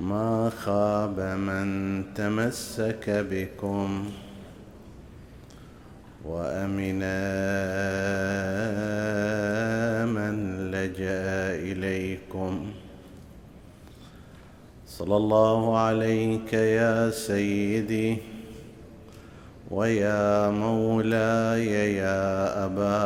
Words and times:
ما 0.00 0.50
خاب 0.50 1.20
من 1.20 2.04
تمسك 2.14 3.26
بكم 3.30 4.10
وأمن 6.24 7.02
من 10.14 10.34
لجأ 10.70 11.54
إليكم. 11.54 12.66
صلى 14.86 15.16
الله 15.16 15.78
عليك 15.78 16.52
يا 16.52 17.10
سيدي 17.10 18.18
ويا 19.70 20.50
مولاي 20.50 21.94
يا 21.96 22.64
أبا 22.66 22.98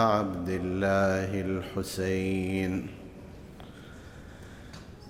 عبد 0.00 0.48
الله 0.48 1.40
الحسين. 1.40 2.97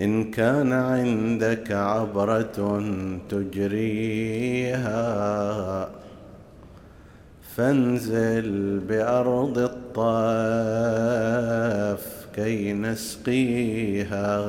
إن 0.00 0.30
كان 0.30 0.72
عندك 0.72 1.72
عبرة 1.72 2.82
تجريها 3.28 4.92
فانزل 7.56 8.78
بأرض 8.88 9.58
الطاف 9.58 10.02
كي 12.34 12.72
نسقيها. 12.72 14.42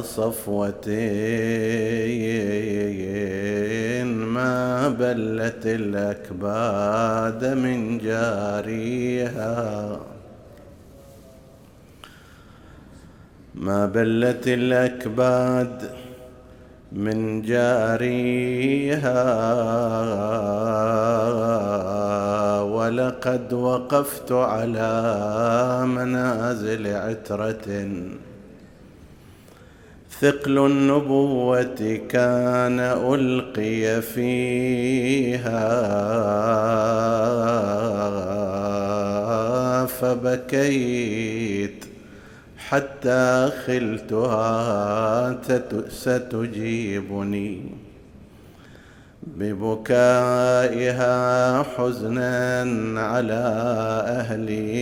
صفوة 0.00 0.86
ما 0.86 2.65
بلت 4.88 5.66
الأكباد 5.66 7.44
من 7.44 7.98
جاريها. 7.98 9.56
ما 13.54 13.86
بلت 13.86 14.48
الأكباد 14.48 15.90
من 16.92 17.42
جاريها. 17.42 19.22
ولقد 22.62 23.52
وقفت 23.52 24.32
على 24.32 25.82
منازل 25.86 26.86
عترة. 26.86 27.88
ثقل 30.20 30.58
النبوة 30.58 32.00
كان 32.08 32.80
ألقي 32.80 34.02
فيها. 34.02 35.46
فبكيت 39.86 41.84
حتى 42.58 43.50
خلتها 43.66 45.32
ستجيبني. 45.88 47.60
ببكائها 49.26 51.12
حزنا 51.62 52.64
على 53.00 53.44
أهلي. 54.06 54.76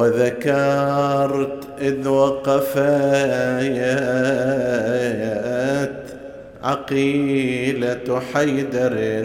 وذكرت 0.00 1.64
إذ 1.80 2.08
وقفت 2.08 2.80
عقيلة 6.62 8.20
حيدر 8.34 9.24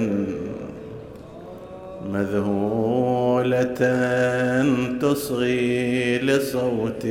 مذهولة 2.12 3.82
تصغي 5.02 6.20
لصوت 6.20 7.06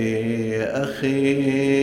أخي. 0.61 1.75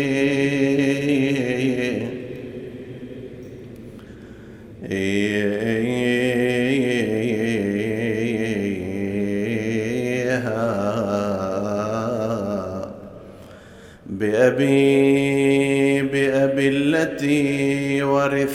بأبي 14.21 16.01
بأبي 16.01 16.67
التي 16.67 18.03
ورثايات 18.03 18.51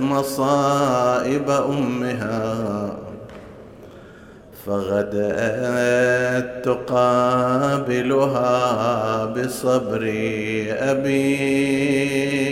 مصائب 0.00 1.50
أمها. 1.50 2.96
فغدت 4.66 6.64
تقابلها 6.64 8.14
بصبر 9.24 10.12
أبيها 10.78 12.49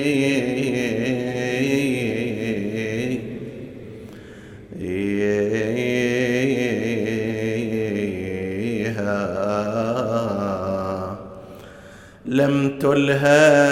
لم 12.49 12.79
تلهى 12.79 13.69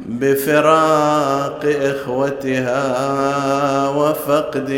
بفراق 0.00 1.64
إخوتها 1.82 2.78
وفقد 3.88 4.68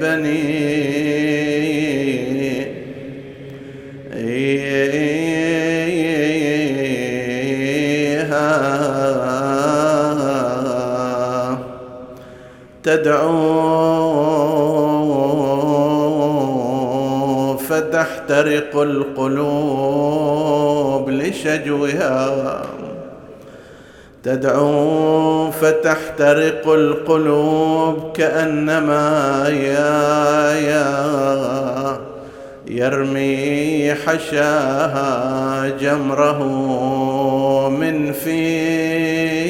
بنيها 0.00 1.04
تدعو 12.84 13.44
فتحترق 17.56 18.76
القلوب 18.76 20.24
لشجوها. 21.10 22.62
تدعو 24.24 25.50
فتحترق 25.50 26.68
القلوب 26.68 28.12
كأنما 28.14 29.48
يا 29.48 30.52
يا 30.52 31.98
يرمي 32.66 33.94
حشاها 33.94 35.68
جمره 35.80 36.38
من 37.68 38.12
فيها 38.12 39.43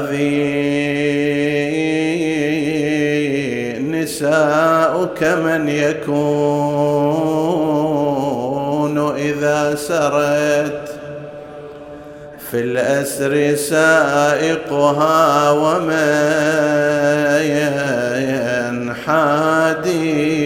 هذه 0.00 1.20
نساؤك 3.78 5.22
من 5.22 5.68
يكون 5.68 6.20
إذا 9.16 9.74
سرت 9.74 10.90
في 12.50 12.60
الأسر 12.60 13.54
سائقها 13.56 15.50
ومن 15.50 16.20
حاديها 19.06 20.40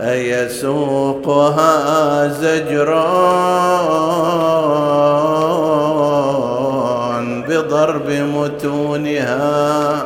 أيسوقها 0.00 1.68
زجر 2.28 2.94
بضرب 7.48 8.10
متونها 8.10 10.02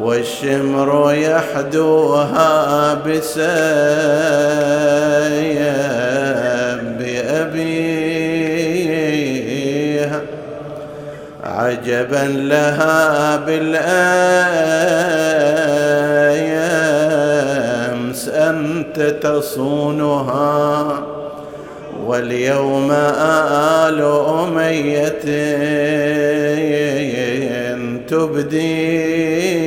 والشمر 0.00 1.12
يحدوها 1.14 2.94
بسيب 2.94 3.42
أبيها 7.62 10.20
عجبا 11.44 12.26
لها 12.26 13.36
بالأمس 13.36 13.82
أنت 18.28 19.00
تصونها. 19.00 21.01
واليوم 22.06 22.92
آل 22.92 24.02
أمية 24.28 25.22
تبديه. 28.08 29.62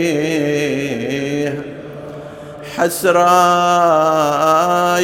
حسرى 2.77 3.19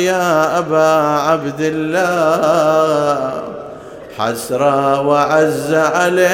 يا 0.06 0.58
أبا 0.58 0.92
عبد 1.20 1.62
الله 1.62 3.34
حسرى 4.18 5.06
وعز 5.06 5.74
عليك 5.74 6.32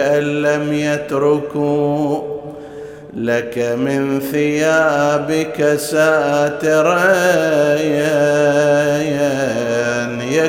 أن 0.00 0.42
لم 0.42 0.72
يتركوا 0.72 2.35
لك 3.16 3.58
من 3.58 4.20
ثيابك 4.20 5.74
ساترا 5.76 6.96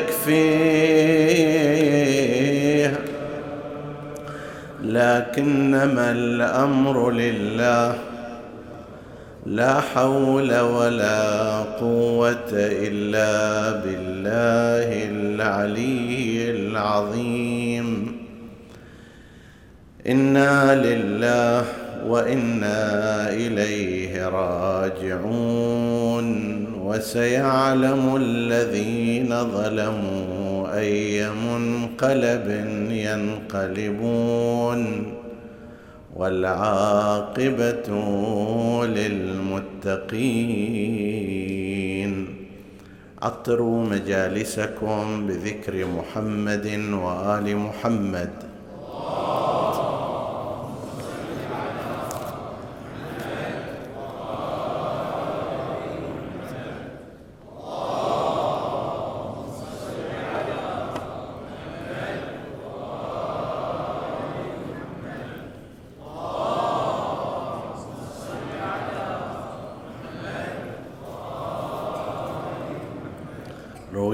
يكفيه. 0.08 0.98
لكنما 4.84 6.12
الأمر 6.12 7.12
لله 7.12 7.96
لا 9.46 9.82
حول 9.82 10.60
ولا 10.60 11.58
قوة 11.62 12.52
إلا 12.54 13.72
بالله 13.72 15.10
العلي 15.12 16.52
العظيم. 16.52 18.18
إنا 20.08 20.76
لله 20.76 21.87
وإنا 22.06 23.30
إليه 23.30 24.28
راجعون. 24.28 26.28
وسيعلم 26.84 28.16
الذين 28.16 29.30
ظلموا 29.30 30.80
أي 30.80 31.30
منقلب 31.30 32.66
ينقلبون. 32.92 34.82
والعاقبة 36.16 37.90
للمتقين. 38.86 40.28
عطروا 43.22 43.84
مجالسكم 43.84 45.28
بذكر 45.28 45.86
محمد 45.86 46.80
وآل 46.94 47.58
محمد. 47.58 48.30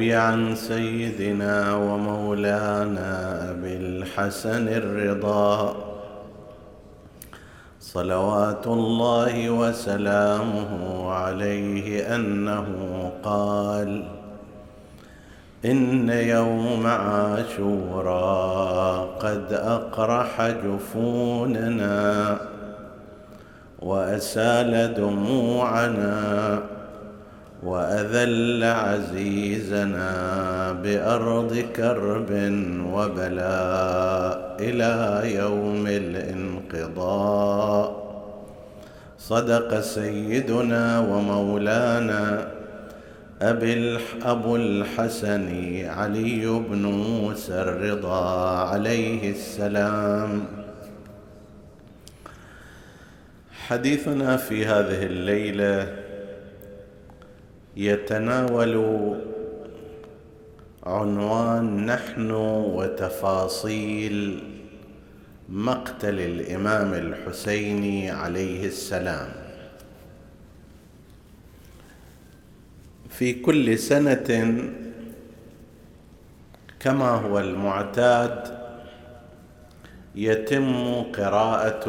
روي 0.03 0.15
عن 0.15 0.55
سيدنا 0.55 1.75
ومولانا 1.75 3.51
أبي 3.51 3.75
الحسن 3.77 4.67
الرضا. 4.67 5.75
صلوات 7.79 8.67
الله 8.67 9.49
وسلامه 9.49 11.11
عليه 11.11 12.15
أنه 12.15 12.65
قال 13.23 14.05
إن 15.65 16.09
يوم 16.09 16.87
عاشورا 16.87 18.25
قد 19.19 19.53
أقرح 19.53 20.47
جفوننا 20.65 22.37
وأسال 23.79 24.93
دموعنا 24.93 26.59
وأذل 27.63 28.63
عزيزنا 28.63 30.11
بأرض 30.71 31.57
كرب 31.75 32.31
وبلاء 32.93 34.57
إلى 34.59 35.21
يوم 35.35 35.87
الانقضاء. 35.87 37.33
صدق 39.17 39.79
سيدنا 39.79 40.99
ومولانا 40.99 42.47
أبي 43.41 43.99
أبو 44.23 44.55
الحسن 44.55 45.47
علي 45.87 46.45
بن 46.45 46.81
موسى 46.85 47.53
الرضا 47.53 48.59
عليه 48.59 49.31
السلام. 49.31 50.45
حديثنا 53.67 54.37
في 54.37 54.65
هذه 54.65 55.03
الليلة 55.03 56.02
يتناول 57.77 58.75
عنوان 60.83 61.85
نحن 61.85 62.31
وتفاصيل 62.75 64.43
مقتل 65.49 66.19
الإمام 66.19 66.93
الحسين 66.93 68.09
عليه 68.09 68.65
السلام. 68.65 69.29
في 73.09 73.33
كل 73.33 73.77
سنة 73.79 74.57
كما 76.79 77.09
هو 77.09 77.39
المعتاد 77.39 78.57
يتم 80.15 81.01
قراءة 81.03 81.85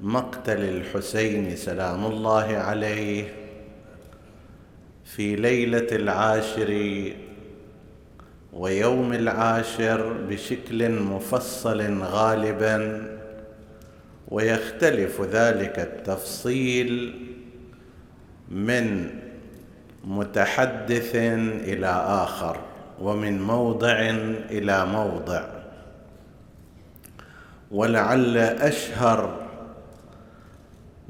مقتل 0.00 0.60
الحسين 0.60 1.56
سلام 1.56 2.06
الله 2.06 2.56
عليه 2.56 3.43
في 5.16 5.36
ليلة 5.36 5.86
العاشر 5.92 7.12
ويوم 8.52 9.12
العاشر 9.12 10.12
بشكل 10.12 10.90
مفصل 10.90 12.02
غالبا 12.02 13.06
ويختلف 14.28 15.20
ذلك 15.20 15.78
التفصيل 15.78 17.14
من 18.50 19.10
متحدث 20.04 21.14
إلى 21.64 22.04
آخر 22.06 22.56
ومن 23.00 23.42
موضع 23.42 23.98
إلى 24.50 24.86
موضع. 24.86 25.44
ولعل 27.70 28.36
أشهر 28.38 29.43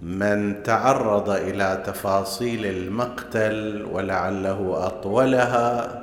من 0.02 0.62
تعرض 0.62 1.30
إلى 1.30 1.82
تفاصيل 1.86 2.66
المقتل 2.66 3.86
ولعله 3.92 4.86
أطولها 4.86 6.00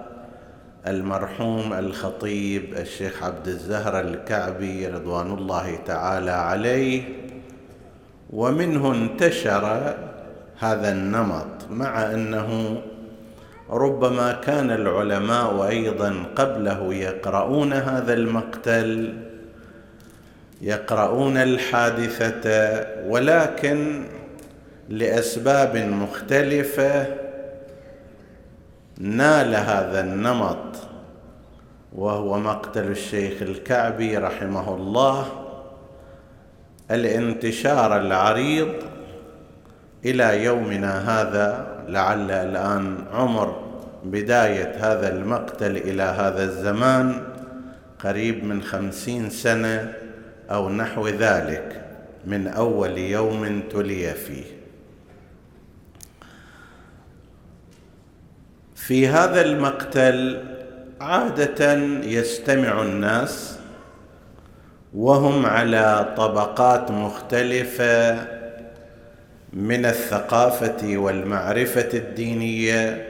المرحوم 0.87 1.73
الخطيب 1.73 2.73
الشيخ 2.73 3.23
عبد 3.23 3.47
الزهر 3.47 3.99
الكعبي 3.99 4.87
رضوان 4.87 5.33
الله 5.33 5.75
تعالى 5.85 6.31
عليه. 6.31 7.03
ومنه 8.33 8.91
انتشر 8.91 9.95
هذا 10.59 10.91
النمط 10.91 11.47
مع 11.69 12.13
أنه 12.13 12.81
ربما 13.69 14.31
كان 14.31 14.71
العلماء 14.71 15.67
أيضا 15.67 16.23
قبله 16.35 16.93
يقرؤون 16.93 17.73
هذا 17.73 18.13
المقتل. 18.13 19.17
يقرؤون 20.61 21.37
الحادثة 21.37 22.85
ولكن 23.07 24.03
لأسباب 24.89 25.77
مختلفة 25.77 27.05
نال 28.97 29.55
هذا 29.55 29.99
النمط 29.99 30.75
وهو 31.95 32.39
مقتل 32.39 32.87
الشيخ 32.87 33.41
الكعبي 33.41 34.17
رحمه 34.17 34.75
الله 34.75 35.25
الانتشار 36.91 37.97
العريض 37.97 38.73
إلى 40.05 40.43
يومنا 40.43 41.21
هذا 41.21 41.67
لعل 41.87 42.31
الآن 42.31 42.97
عمر 43.13 43.61
بداية 44.03 44.73
هذا 44.79 45.13
المقتل 45.13 45.77
إلى 45.77 46.03
هذا 46.03 46.43
الزمان 46.43 47.23
قريب 48.03 48.43
من 48.43 48.61
خمسين 48.61 49.29
سنة. 49.29 49.93
أو 50.51 50.69
نحو 50.69 51.07
ذلك 51.07 51.81
من 52.25 52.47
أول 52.47 52.97
يوم 52.97 53.61
تلي 53.71 54.13
فيه. 54.13 54.43
في 58.75 59.07
هذا 59.07 59.41
المقتل 59.41 60.43
عادة 61.01 61.73
يستمع 62.03 62.81
الناس 62.81 63.57
وهم 64.93 65.45
على 65.45 66.13
طبقات 66.17 66.91
مختلفة 66.91 68.27
من 69.53 69.85
الثقافة 69.85 70.97
والمعرفة 70.97 71.89
الدينية 71.93 73.07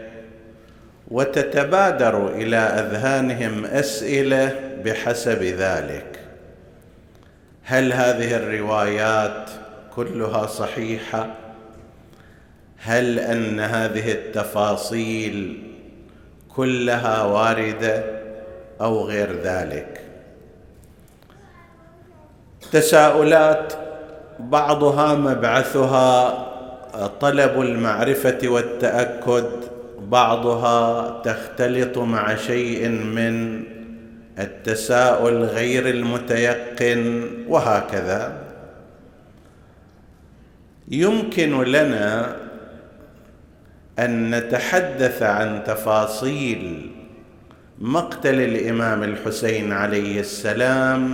وتتبادر 1.12 2.28
إلى 2.36 2.58
أذهانهم 2.58 3.66
أسئلة 3.66 4.56
بحسب 4.86 5.44
ذلك. 5.44 6.11
هل 7.72 7.94
هذه 7.94 8.36
الروايات 8.36 9.50
كلها 9.96 10.46
صحيحة؟ 10.48 11.28
هل 12.78 13.20
أن 13.20 13.60
هذه 13.60 14.12
التفاصيل 14.12 15.64
كلها 16.56 17.24
واردة 17.24 18.04
أو 18.82 19.06
غير 19.06 19.42
ذلك؟ 19.44 20.02
تساؤلات 22.72 23.74
بعضها 24.40 25.16
مبعثها 25.16 26.48
طلب 27.20 27.62
المعرفة 27.62 28.40
والتأكد 28.44 29.50
بعضها 30.00 31.10
تختلط 31.22 31.98
مع 31.98 32.36
شيء 32.36 32.90
من 32.90 33.64
التساؤل 34.40 35.44
غير 35.44 35.90
المتيقن 35.90 37.28
وهكذا. 37.48 38.38
يمكن 40.88 41.64
لنا 41.64 42.36
أن 44.00 44.36
نتحدث 44.36 45.24
عن 45.24 45.64
تفاصيل 45.64 46.92
مقتل 47.80 48.40
الإمام 48.42 49.04
الحسين 49.04 49.72
عليه 49.72 50.20
السلام 50.20 51.14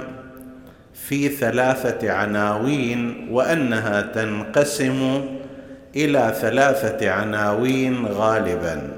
في 0.94 1.30
ثلاثة 1.30 2.12
عناوين 2.12 3.28
وأنها 3.32 4.02
تنقسم 4.02 5.26
إلى 5.96 6.34
ثلاثة 6.42 7.10
عناوين 7.12 8.06
غالبا. 8.06 8.90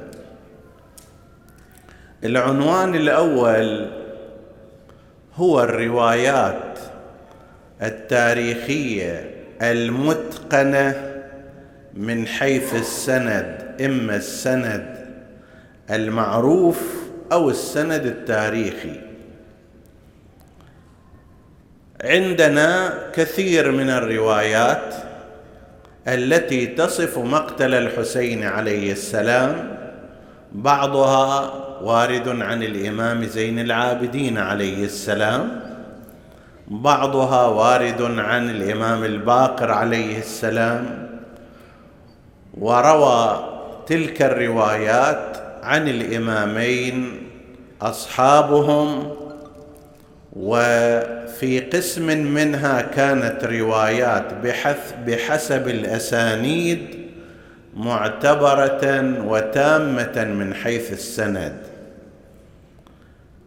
العنوان 2.24 2.96
الأول 2.96 3.99
هو 5.40 5.64
الروايات 5.64 6.80
التاريخية 7.82 9.32
المتقنة 9.62 11.12
من 11.94 12.28
حيث 12.28 12.76
السند 12.76 13.76
إما 13.82 14.16
السند 14.16 15.06
المعروف 15.90 16.82
أو 17.32 17.50
السند 17.50 18.06
التاريخي. 18.06 19.02
عندنا 22.04 22.94
كثير 23.14 23.72
من 23.72 23.90
الروايات 23.90 24.94
التي 26.08 26.68
تصف 26.68 27.18
مقتل 27.18 27.74
الحسين 27.74 28.44
عليه 28.44 28.92
السلام 28.92 29.78
بعضها 30.52 31.69
وارد 31.84 32.42
عن 32.42 32.64
الإمام 32.64 33.26
زين 33.26 33.60
العابدين 33.60 34.38
عليه 34.38 34.86
السلام. 34.86 35.62
بعضها 36.68 37.46
وارد 37.48 38.02
عن 38.02 38.50
الإمام 38.50 39.04
الباقر 39.04 39.72
عليه 39.72 40.20
السلام. 40.20 41.10
وروى 42.58 43.50
تلك 43.88 44.22
الروايات 44.22 45.38
عن 45.64 45.88
الإمامين 45.88 47.22
أصحابهم. 47.82 49.16
وفي 50.34 51.60
قسم 51.60 52.08
منها 52.08 52.82
كانت 52.82 53.44
روايات 53.44 54.34
بحث 54.44 54.94
بحسب 55.08 55.68
الأسانيد 55.68 57.00
معتبرة 57.76 59.04
وتامة 59.26 60.24
من 60.24 60.54
حيث 60.54 60.94
السند. 60.94 61.69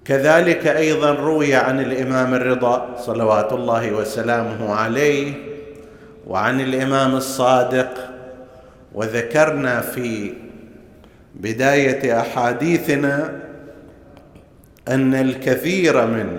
كذلك 0.05 0.67
أيضا 0.67 1.11
روي 1.11 1.55
عن 1.55 1.81
الإمام 1.81 2.35
الرضا 2.35 2.97
صلوات 2.99 3.53
الله 3.53 3.93
وسلامه 3.93 4.75
عليه 4.75 5.33
وعن 6.27 6.61
الإمام 6.61 7.15
الصادق 7.17 7.91
وذكرنا 8.95 9.81
في 9.81 10.33
بداية 11.35 12.21
أحاديثنا 12.21 13.41
أن 14.89 15.15
الكثير 15.15 16.07
من 16.07 16.39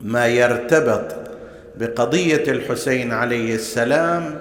ما 0.00 0.26
يرتبط 0.26 1.14
بقضية 1.76 2.42
الحسين 2.48 3.12
عليه 3.12 3.54
السلام 3.54 4.34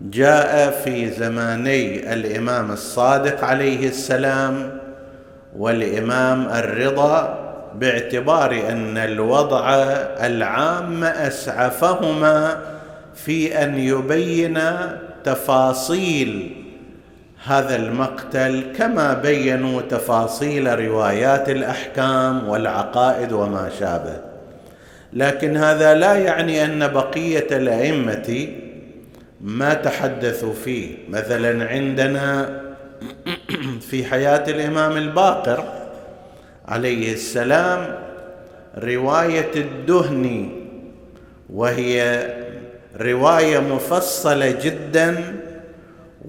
جاء 0.00 0.70
في 0.84 1.10
زماني 1.10 2.12
الإمام 2.12 2.70
الصادق 2.72 3.44
عليه 3.44 3.88
السلام 3.88 4.81
والإمام 5.56 6.48
الرضا 6.48 7.38
باعتبار 7.74 8.62
أن 8.68 8.98
الوضع 8.98 9.74
العام 10.26 11.04
أسعفهما 11.04 12.58
في 13.14 13.62
أن 13.64 13.78
يبين 13.78 14.60
تفاصيل 15.24 16.50
هذا 17.44 17.76
المقتل 17.76 18.64
كما 18.78 19.14
بينوا 19.14 19.80
تفاصيل 19.80 20.78
روايات 20.78 21.48
الأحكام 21.48 22.48
والعقائد 22.48 23.32
وما 23.32 23.70
شابه. 23.80 24.16
لكن 25.12 25.56
هذا 25.56 25.94
لا 25.94 26.14
يعني 26.14 26.64
أن 26.64 26.88
بقية 26.88 27.46
الأئمة 27.50 28.48
ما 29.40 29.74
تحدثوا 29.74 30.52
فيه. 30.52 30.94
مثلا 31.08 31.68
عندنا 31.68 32.60
في 33.92 34.04
حياة 34.04 34.44
الإمام 34.50 34.96
الباقر 34.96 35.64
عليه 36.68 37.12
السلام 37.12 37.98
رواية 38.78 39.50
الدهني 39.56 40.48
وهي 41.50 42.26
رواية 43.00 43.58
مفصلة 43.58 44.50
جدا 44.64 45.36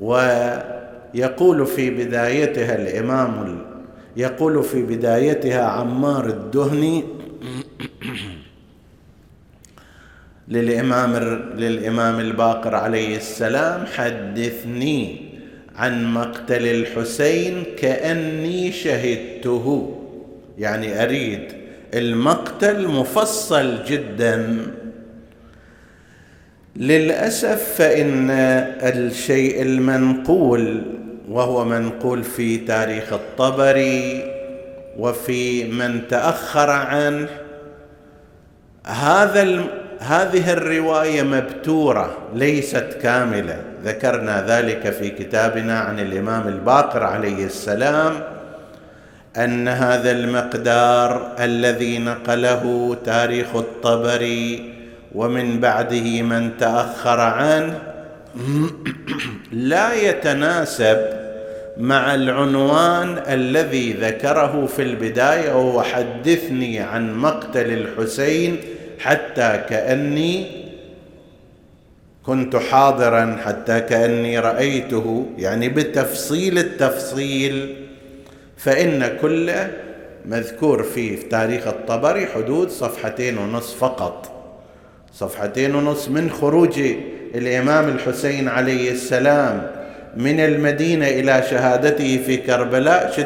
ويقول 0.01 1.65
في 1.65 1.89
بدايتها 1.89 2.75
الإمام 2.75 3.59
يقول 4.17 4.63
في 4.63 4.81
بدايتها 4.81 5.61
عمار 5.65 6.25
الدهني 6.25 7.03
للإمام 10.47 11.15
للإمام 11.55 12.19
الباقر 12.19 12.75
عليه 12.75 13.17
السلام 13.17 13.85
حدثني 13.85 15.32
عن 15.75 16.13
مقتل 16.13 16.67
الحسين 16.67 17.63
كأني 17.77 18.71
شهدته. 18.71 19.95
يعني 20.57 21.03
أريد 21.03 21.53
المقتل 21.93 22.87
مفصل 22.87 23.83
جدا. 23.87 24.57
للأسف 26.75 27.75
فإن 27.77 28.29
الشيء 28.81 29.61
المنقول 29.61 30.81
وهو 31.29 31.65
منقول 31.65 32.23
في 32.23 32.57
تاريخ 32.57 33.13
الطبري 33.13 34.23
وفي 34.97 35.63
من 35.63 36.07
تأخر 36.07 36.69
عنه 36.69 37.27
هذا 38.85 39.63
هذه 39.99 40.53
الرواية 40.53 41.23
مبتورة 41.23 42.17
ليست 42.35 42.97
كاملة. 43.01 43.72
ذكرنا 43.83 44.45
ذلك 44.47 44.89
في 44.89 45.09
كتابنا 45.09 45.79
عن 45.79 45.99
الإمام 45.99 46.47
الباقر 46.47 47.03
عليه 47.03 47.45
السلام 47.45 48.13
أن 49.37 49.67
هذا 49.67 50.11
المقدار 50.11 51.31
الذي 51.39 51.99
نقله 51.99 52.97
تاريخ 53.05 53.55
الطبري 53.55 54.73
ومن 55.15 55.59
بعده 55.59 56.21
من 56.21 56.57
تأخر 56.57 57.19
عنه 57.19 57.79
لا 59.51 59.93
يتناسب 59.93 60.97
مع 61.77 62.15
العنوان 62.15 63.17
الذي 63.27 63.93
ذكره 63.93 64.65
في 64.65 64.81
البداية 64.81 65.51
وهو 65.51 65.81
حدثني 65.81 66.79
عن 66.79 67.15
مقتل 67.15 67.71
الحسين 67.71 68.57
حتى 68.99 69.63
كأني 69.69 70.62
كنت 72.25 72.55
حاضرا 72.55 73.37
حتى 73.45 73.79
كأني 73.79 74.39
رأيته 74.39 75.25
يعني 75.37 75.69
بتفصيل 75.69 76.57
التفصيل. 76.57 77.75
فإن 78.57 79.17
كل 79.21 79.51
مذكور 80.25 80.83
في 80.83 81.15
تاريخ 81.15 81.67
الطبري 81.67 82.25
حدود 82.25 82.69
صفحتين 82.69 83.37
ونصف 83.37 83.77
فقط. 83.79 84.31
صفحتين 85.13 85.75
ونصف 85.75 86.09
من 86.09 86.29
خروج 86.29 86.79
الإمام 87.35 87.89
الحسين 87.89 88.47
عليه 88.47 88.91
السلام 88.91 89.71
من 90.17 90.39
المدينة 90.39 91.07
إلى 91.07 91.43
شهادته 91.49 92.23
في 92.25 92.37
كربلاء. 92.37 93.25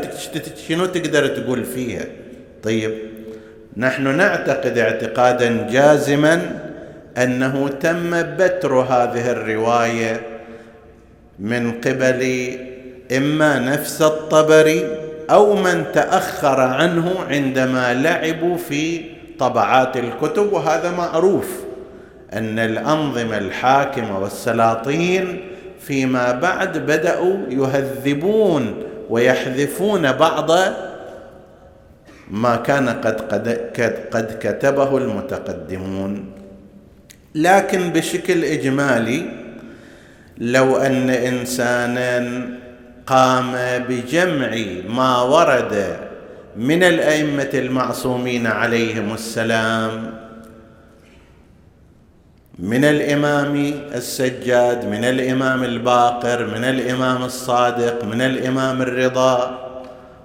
شنو 0.68 0.86
تقدر 0.86 1.28
تقول 1.28 1.66
فيها؟ 1.66 2.06
طيب 2.64 2.94
نحن 3.78 4.18
نعتقد 4.18 4.78
اعتقادا 4.78 5.68
جازما 5.72 6.67
أنه 7.18 7.68
تم 7.68 8.22
بتر 8.22 8.76
هذه 8.76 9.32
الرواية 9.32 10.22
من 11.40 11.72
قبل 11.72 12.52
إما 13.18 13.60
نفس 13.60 14.02
الطبري 14.02 14.88
أو 15.30 15.56
من 15.56 15.86
تأخر 15.94 16.62
عنه 16.62 17.16
عندما 17.30 17.94
لعبوا 17.94 18.58
في 18.58 19.02
طبعات 19.40 19.98
الكتب 19.98 20.54
وهذا 20.54 20.92
معروف 20.92 21.50
أن 22.34 22.60
الأنظمة 22.60 23.38
الحاكمة 23.38 24.20
والسلاطين 24.20 25.42
فيما 25.80 26.32
بعد 26.32 26.78
بدأوا 26.78 27.38
يهذبون 27.50 28.84
ويحذفون 29.10 30.12
بعض 30.12 30.52
ما 32.32 32.56
كان 32.56 32.90
قد, 32.90 33.22
قد, 33.22 33.50
قد 34.12 34.38
كتبه 34.40 34.98
المتقدمون. 34.98 36.37
لكن 37.38 37.90
بشكل 37.90 38.44
إجمالي 38.44 39.26
لو 40.38 40.78
أن 40.78 41.10
انسانا 41.10 42.42
قام 43.08 43.52
بجمع 43.90 44.58
ما 44.90 45.22
ورد 45.22 45.98
من 46.58 46.84
الأئمة 46.84 47.50
المعصومين 47.54 48.48
عليهم 48.48 49.14
السلام 49.14 50.14
من 52.60 52.86
الإمام 52.86 53.74
السجاد 53.96 54.86
من 54.86 55.04
الإمام 55.04 55.64
الباقر 55.64 56.46
من 56.46 56.64
الإمام 56.64 57.24
الصادق 57.24 58.04
من 58.04 58.22
الإمام 58.22 58.82
الرضا 58.82 59.60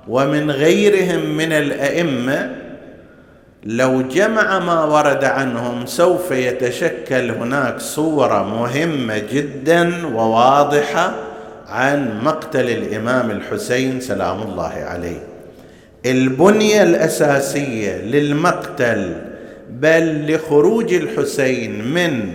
ومن 0.08 0.50
غيرهم 0.50 1.36
من 1.36 1.52
الأئمة 1.52 2.61
لو 3.64 4.02
جمع 4.02 4.58
ما 4.58 4.84
ورد 4.84 5.24
عنهم 5.24 5.86
سوف 5.86 6.30
يتشكل 6.30 7.30
هناك 7.30 7.80
صورة 7.80 8.42
مهمة 8.42 9.18
جدا 9.18 10.06
وواضحة 10.06 11.14
عن 11.68 12.20
مقتل 12.24 12.70
الإمام 12.70 13.30
الحسين 13.30 14.00
سلام 14.00 14.42
الله 14.42 14.72
عليه. 14.86 15.22
البنية 16.06 16.82
الأساسية 16.82 17.96
للمقتل 17.96 19.14
بل 19.70 20.34
لخروج 20.34 20.94
الحسين 20.94 21.84
من 21.94 22.30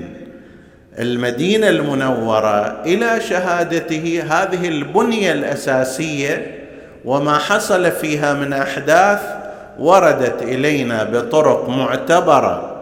المدينة 0.99 1.69
المنورة 1.69 2.83
إلى 2.85 3.21
شهادته 3.21 4.23
هذه 4.29 4.67
البنية 4.67 5.31
الأساسية 5.31 6.57
وما 7.05 7.37
حصل 7.37 7.91
فيها 7.91 8.33
من 8.33 8.53
أحداث 8.53 9.36
وردت 9.79 10.41
إلينا 10.41 11.03
بطرق 11.03 11.69
معتبرة 11.69 12.73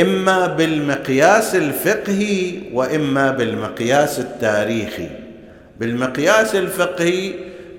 إما 0.00 0.46
بالمقياس 0.46 1.54
الفقهي 1.54 2.52
وإما 2.72 3.30
بالمقياس 3.30 4.18
التاريخي. 4.20 5.08
بالمقياس 5.80 6.54
الفقهي 6.54 7.32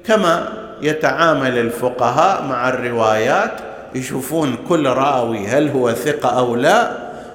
كما 0.05 0.47
يتعامل 0.81 1.57
الفقهاء 1.57 2.43
مع 2.43 2.69
الروايات 2.69 3.51
يشوفون 3.95 4.55
كل 4.69 4.88
راوي 4.88 5.47
هل 5.47 5.69
هو 5.69 5.91
ثقة 5.91 6.39
أو 6.39 6.55
لا 6.55 6.91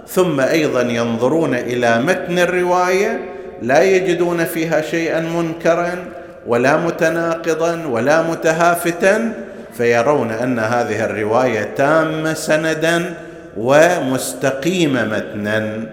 ثم 0.08 0.40
أيضا 0.40 0.82
ينظرون 0.82 1.54
إلى 1.54 1.98
متن 1.98 2.38
الرواية 2.38 3.20
لا 3.62 3.82
يجدون 3.82 4.44
فيها 4.44 4.80
شيئا 4.80 5.20
منكرا 5.20 6.04
ولا 6.46 6.76
متناقضا 6.76 7.86
ولا 7.86 8.22
متهافتا. 8.22 9.32
فيرون 9.76 10.30
أن 10.30 10.58
هذه 10.58 11.04
الرواية 11.04 11.62
تامة 11.62 12.34
سندا 12.34 13.14
ومستقيمة 13.56 15.04
متنا. 15.04 15.86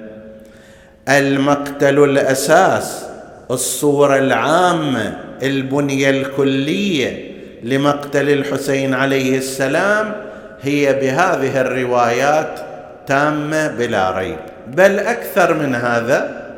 المقتل 1.09 2.03
الأساس 2.03 3.05
الصورة 3.51 4.17
العامة 4.17 5.17
البنية 5.43 6.09
الكلية 6.09 7.31
لمقتل 7.63 8.29
الحسين 8.29 8.93
عليه 8.93 9.37
السلام 9.37 10.15
هي 10.61 10.93
بهذه 10.93 11.61
الروايات 11.61 12.59
تامة 13.07 13.67
بلا 13.67 14.11
ريب. 14.11 14.37
بل 14.67 14.99
أكثر 14.99 15.53
من 15.53 15.75
هذا 15.75 16.49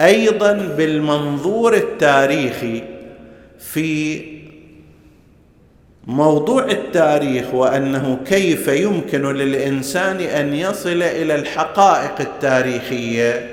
أيضا 0.00 0.52
بالمنظور 0.52 1.74
التاريخي 1.74 2.82
في 3.58 4.39
موضوع 6.06 6.64
التاريخ 6.64 7.54
وأنه 7.54 8.18
كيف 8.26 8.68
يمكن 8.68 9.32
للإنسان 9.32 10.20
أن 10.20 10.54
يصل 10.54 11.02
إلى 11.02 11.34
الحقائق 11.34 12.20
التاريخية. 12.20 13.50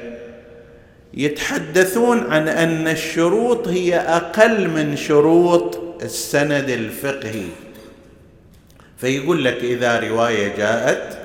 يتحدثون 1.14 2.32
عن 2.32 2.48
أن 2.48 2.88
الشروط 2.88 3.68
هي 3.68 3.96
أقل 3.96 4.68
من 4.70 4.96
شروط 4.96 5.80
السند 6.04 6.70
الفقهي. 6.70 7.46
فيقول 8.98 9.46
لك 9.46 9.58
إذا 9.64 10.00
رواية 10.00 10.56
جاءت 10.58 11.18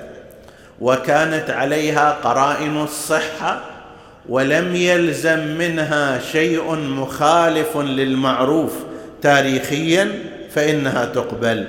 وكانت 0.80 1.50
عليها 1.50 2.10
قرائن 2.10 2.82
الصحة 2.82 3.60
ولم 4.28 4.76
يلزم 4.76 5.38
منها 5.38 6.18
شيء 6.32 6.74
مخالف 6.74 7.76
للمعروف 7.76 8.72
تاريخيا 9.22 10.31
فإنها 10.54 11.04
تقبل. 11.04 11.66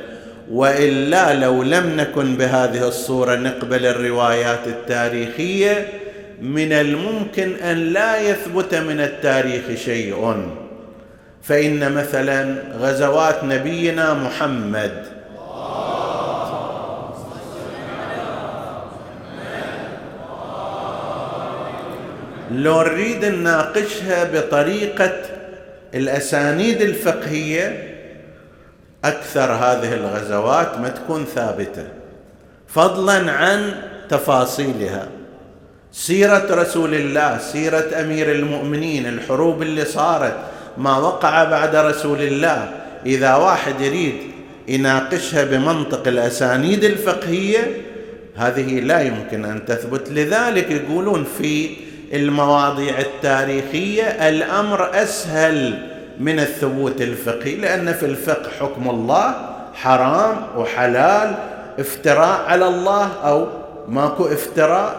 وإلا 0.52 1.34
لو 1.34 1.64
لم 1.64 1.98
نكن 1.98 2.36
بهذه 2.36 2.88
الصورة 2.88 3.36
نقبل 3.36 3.86
الروايات 3.86 4.68
التاريخية 4.68 5.88
من 6.42 6.72
الممكن 6.72 7.54
أن 7.56 7.78
لا 7.78 8.22
يثبت 8.22 8.76
من 8.76 9.00
التاريخ 9.00 9.64
شيء. 9.76 10.46
فإن 11.44 11.92
مثلا 11.92 12.56
غزوات 12.80 13.44
نبينا 13.44 14.14
محمد. 14.14 14.92
لو 22.52 22.82
نريد 22.82 23.26
نناقشها 23.26 24.24
بطريقة 24.24 25.22
الأسانيد 25.94 26.82
الفقهية 26.82 27.93
أكثر 29.04 29.52
هذه 29.52 29.94
الغزوات 29.94 30.78
ما 30.78 30.90
تكون 30.90 31.26
ثابتة. 31.26 31.84
فضلا 32.68 33.32
عن 33.32 33.74
تفاصيلها. 34.10 35.08
سيرة 35.92 36.46
رسول 36.50 36.94
الله 36.94 37.38
سيرة 37.38 38.02
أمير 38.02 38.32
المؤمنين 38.32 39.06
الحروب 39.06 39.62
اللي 39.62 39.86
صارت 39.86 40.36
ما 40.78 40.98
وقع 40.98 41.44
بعد 41.44 41.76
رسول 41.76 42.22
الله. 42.22 42.72
إذا 43.06 43.36
واحد 43.36 43.82
يريد 43.82 44.14
يناقشها 44.68 45.44
بمنطق 45.44 46.08
الأسانيد 46.08 46.84
الفقهية 46.84 47.82
هذه 48.36 48.80
لا 48.80 49.02
يمكن 49.02 49.46
أن 49.46 49.66
تثبت. 49.66 50.10
لذلك 50.10 50.72
يقولون 50.72 51.26
في 51.38 51.70
المواضيع 52.14 53.00
التاريخية 53.00 54.04
الأمر 54.04 55.04
أسهل. 55.04 55.93
من 56.20 56.40
الثبوت 56.40 57.02
الفقهي 57.02 57.56
لأن 57.56 57.94
في 57.94 58.06
الفقه 58.06 58.50
حكم 58.60 58.90
الله 58.90 59.36
حرام 59.74 60.36
وحلال 60.58 61.36
افتراء 61.80 62.42
على 62.48 62.68
الله 62.68 63.10
أو 63.24 63.48
ماكو 63.88 64.26
افتراء. 64.26 64.96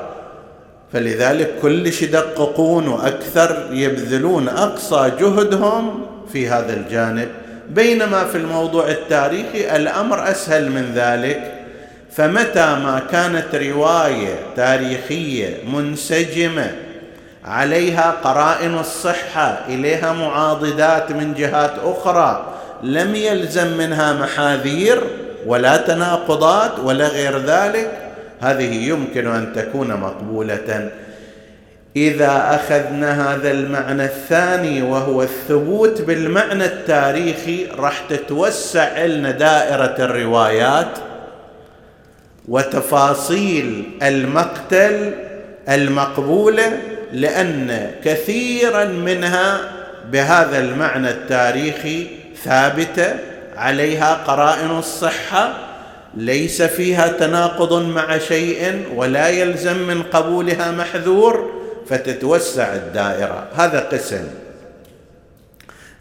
فلذلك 0.93 1.55
كلش 1.63 2.03
يدققون 2.03 2.89
وأكثر 2.89 3.69
يبذلون 3.71 4.49
أقصى 4.49 5.13
جهدهم 5.21 6.07
في 6.33 6.49
هذا 6.49 6.73
الجانب. 6.73 7.29
بينما 7.71 8.25
في 8.25 8.39
الموضوع 8.39 8.89
التاريخي 8.89 9.77
الأمر 9.77 10.31
أسهل 10.31 10.71
من 10.71 10.93
ذلك. 10.95 11.55
فمتى 12.13 12.67
ما 12.67 13.03
كانت 13.13 13.55
رواية 13.55 14.35
تاريخية 14.57 15.57
منسجمة 15.73 16.73
عليها 17.45 18.11
قرائن 18.25 18.79
الصحة 18.79 19.59
إليها 19.69 20.13
معاضدات 20.13 21.13
من 21.13 21.35
جهات 21.35 21.73
أخرى. 21.85 22.55
لم 22.83 23.15
يلزم 23.15 23.77
منها 23.77 24.13
محاذير 24.13 25.01
ولا 25.47 25.77
تناقضات 25.77 26.79
ولا 26.79 27.09
غير 27.09 27.39
ذلك. 27.39 27.91
هذه 28.41 28.89
يمكن 28.89 29.27
أن 29.27 29.53
تكون 29.53 29.89
مقبولة. 29.89 30.91
إذا 31.97 32.55
أخذنا 32.55 33.35
هذا 33.35 33.51
المعنى 33.51 34.05
الثاني 34.05 34.83
وهو 34.83 35.23
الثبوت 35.23 36.03
بالمعنى 36.03 36.65
التاريخي 36.65 37.67
راح 37.79 38.03
تتوسع 38.09 39.05
لنا 39.05 39.31
دائرة 39.31 39.95
الروايات 39.99 40.99
وتفاصيل 42.49 43.85
المقتل 44.03 45.15
المقبولة 45.69 46.79
لأن 47.15 47.91
كثيرا 48.05 48.85
منها 48.85 49.61
بهذا 50.13 50.59
المعنى 50.59 51.11
التاريخي 51.11 52.07
ثابتة 52.45 53.15
عليها 53.57 54.15
قرائن 54.15 54.71
الصحة 54.79 55.59
ليس 56.17 56.63
فيها 56.63 57.09
تناقض 57.09 57.83
مع 57.83 58.19
شيء 58.19 58.85
ولا 58.95 59.29
يلزم 59.29 59.77
من 59.77 60.03
قبولها 60.03 60.71
محذور 60.71 61.51
فتتوسع 61.89 62.75
الدائرة. 62.75 63.47
هذا 63.55 63.81
قسم. 63.81 64.25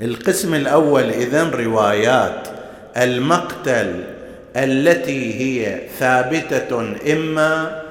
القسم 0.02 0.54
الأول 0.54 1.10
إذن 1.10 1.49
روايات 1.49 2.47
المقتل 2.97 4.04
التي 4.56 5.39
هي 5.39 5.80
ثابتة 5.99 6.95
إما 7.13 7.82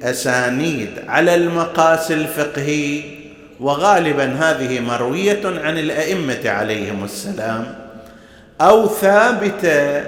بالاسانيد 0.00 0.90
على 1.08 1.34
المقاس 1.34 2.12
الفقهي 2.12 3.02
وغالبا 3.60 4.24
هذه 4.24 4.80
مروية 4.80 5.40
عن 5.44 5.78
الأئمة 5.78 6.40
عليهم 6.44 7.04
السلام 7.04 7.74
أو 8.60 8.88
ثابتة 8.88 10.04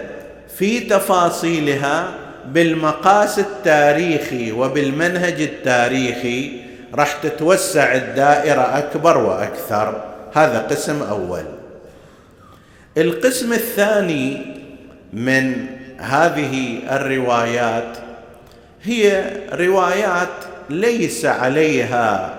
في 0.56 0.80
تفاصيلها 0.80 2.08
بالمقاس 2.46 3.38
التاريخي 3.38 4.52
وبالمنهج 4.52 5.40
التاريخي 5.40 6.60
راح 6.94 7.12
تتوسع 7.12 7.94
الدائرة 7.94 8.78
أكبر 8.78 9.18
وأكثر. 9.18 10.04
هذا 10.34 10.58
قسم 10.58 11.02
أول. 11.02 11.44
القسم 12.98 13.52
الثاني 13.52 14.38
من 15.12 15.66
هذه 15.98 16.78
الروايات 16.90 17.98
هي 18.86 19.24
روايات 19.52 20.28
ليس 20.70 21.24
عليها 21.24 22.34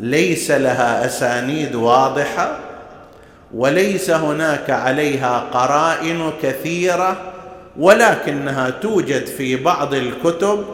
ليس 0.00 0.50
لها 0.50 1.06
أسانيد 1.06 1.74
واضحة 1.74 2.58
وليس 3.54 4.10
هناك 4.10 4.70
عليها 4.70 5.38
قرائن 5.38 6.32
كثيرة 6.42 7.16
ولكنها 7.78 8.70
توجد 8.70 9.26
في 9.26 9.56
بعض 9.56 9.94
الكتب 9.94 10.64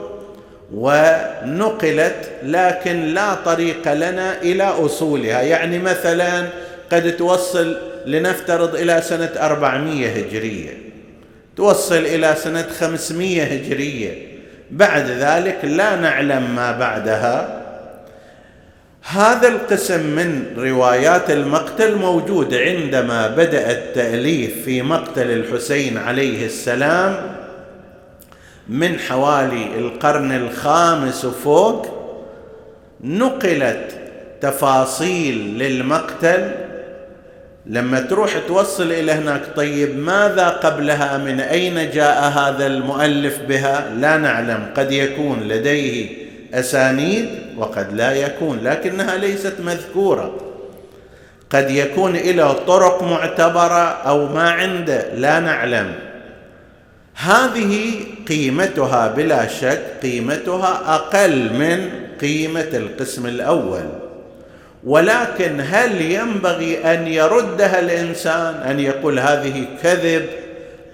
ونقلت 0.74 2.30
لكن 2.42 3.00
لا 3.02 3.34
طريق 3.34 3.92
لنا 3.92 4.42
إلى 4.42 4.64
أصولها. 4.64 5.40
يعني 5.42 5.78
مثلا 5.78 6.46
قد 6.92 7.16
توصل 7.16 7.76
لنفترض 8.06 8.74
إلى 8.74 9.02
سنة 9.02 9.30
400 9.40 10.08
هجرية 10.08 10.78
توصل 11.56 11.96
إلى 11.96 12.34
سنة 12.42 12.66
500 12.80 13.42
هجرية 13.42 14.29
بعد 14.72 15.06
ذلك 15.06 15.58
لا 15.64 15.96
نعلم 15.96 16.54
ما 16.56 16.72
بعدها. 16.72 17.60
هذا 19.02 19.48
القسم 19.48 20.00
من 20.00 20.46
روايات 20.58 21.30
المقتل 21.30 21.96
موجود 21.96 22.54
عندما 22.54 23.28
بدأ 23.28 23.70
التأليف 23.70 24.64
في 24.64 24.82
مقتل 24.82 25.30
الحسين 25.30 25.98
عليه 25.98 26.46
السلام 26.46 27.36
من 28.68 28.98
حوالي 28.98 29.66
القرن 29.78 30.32
الخامس 30.32 31.24
وفوق. 31.24 31.86
نقلت 33.04 33.90
تفاصيل 34.40 35.58
للمقتل 35.58 36.69
لما 37.66 38.00
تروح 38.00 38.38
توصل 38.48 38.92
إلى 38.92 39.12
هناك 39.12 39.42
طيب 39.56 39.98
ماذا 39.98 40.48
قبلها؟ 40.48 41.18
من 41.18 41.40
أين 41.40 41.90
جاء 41.90 42.22
هذا 42.22 42.66
المؤلف 42.66 43.38
بها؟ 43.48 43.90
لا 43.94 44.16
نعلم. 44.16 44.66
قد 44.76 44.92
يكون 44.92 45.40
لديه 45.48 46.08
أسانيد 46.54 47.28
وقد 47.56 47.92
لا 47.92 48.12
يكون 48.12 48.58
لكنها 48.62 49.16
ليست 49.16 49.54
مذكورة. 49.60 50.34
قد 51.50 51.70
يكون 51.70 52.16
له 52.16 52.52
طرق 52.52 53.02
معتبرة 53.02 53.88
أو 53.88 54.28
ما 54.28 54.50
عنده 54.50 55.14
لا 55.14 55.40
نعلم. 55.40 55.94
هذه 57.14 58.00
قيمتها 58.28 59.08
بلا 59.08 59.46
شك 59.46 59.82
قيمتها 60.02 60.94
أقل 60.94 61.52
من 61.52 61.90
قيمة 62.20 62.68
القسم 62.74 63.26
الأول. 63.26 63.99
ولكن 64.84 65.60
هل 65.60 66.00
ينبغي 66.00 66.78
أن 66.94 67.06
يردها 67.06 67.80
الإنسان 67.80 68.54
أن 68.54 68.80
يقول 68.80 69.18
هذه 69.18 69.64
كذب 69.82 70.26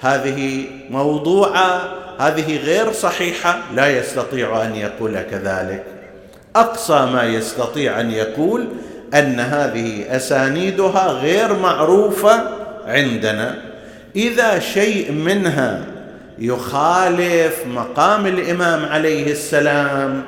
هذه 0.01 0.65
موضوعة 0.91 1.81
هذه 2.19 2.57
غير 2.57 2.93
صحيحة؟ 2.93 3.59
لا 3.75 3.99
يستطيع 3.99 4.65
أن 4.65 4.75
يقول 4.75 5.21
كذلك. 5.31 5.85
أقصى 6.57 7.09
ما 7.13 7.25
يستطيع 7.25 8.01
أن 8.01 8.11
يقول 8.11 8.69
أن 9.15 9.41
هذه 9.41 10.17
أسانيدها 10.17 11.07
غير 11.07 11.59
معروفة 11.59 12.43
عندنا. 12.87 13.59
إذا 14.17 14.59
شيء 14.59 15.13
منها 15.13 15.85
يخالف 16.39 17.67
مقام 17.67 18.27
الإمام 18.27 18.85
عليه 18.85 19.33
السلام 19.33 20.23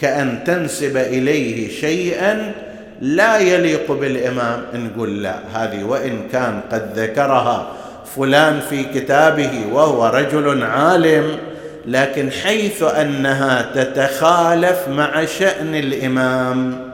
كأن 0.00 0.44
تنسب 0.44 0.96
إليه 0.96 1.70
شيئا 1.80 2.52
لا 3.00 3.38
يليق 3.38 3.92
بالإمام 3.92 4.62
نقول 4.74 5.22
لا. 5.22 5.38
هذه 5.54 5.84
وإن 5.84 6.28
كان 6.32 6.60
قد 6.72 6.98
ذكرها 6.98 7.72
فلان 8.16 8.60
في 8.60 8.84
كتابه 8.84 9.50
وهو 9.72 10.06
رجل 10.06 10.64
عالم 10.64 11.38
لكن 11.86 12.30
حيث 12.30 12.82
أنها 12.82 13.70
تتخالف 13.74 14.88
مع 14.88 15.24
شأن 15.24 15.74
الإمام 15.74 16.88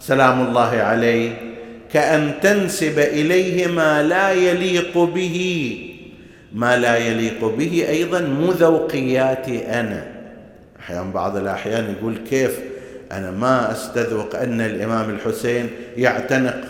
سلام 0.00 0.48
الله 0.48 0.76
عليه 0.76 1.30
كأن 1.92 2.32
تنسب 2.42 2.98
إليه 2.98 3.66
ما 3.66 4.02
لا 4.02 4.32
يليق 4.32 4.98
به. 4.98 5.76
ما 6.54 6.76
لا 6.76 6.96
يليق 6.96 7.44
به 7.44 7.86
أيضا 7.88 8.20
مو 8.20 8.50
ذوقياتي 8.50 9.80
أنا. 9.80 10.06
أحيانا 10.80 11.10
بعض 11.12 11.36
الأحيان 11.36 11.94
يقول 11.98 12.14
كيف 12.30 12.69
أنا 13.12 13.30
ما 13.30 13.72
أستذوق 13.72 14.36
أن 14.36 14.60
الإمام 14.60 15.10
الحسين 15.10 15.70
يعتنق 15.96 16.60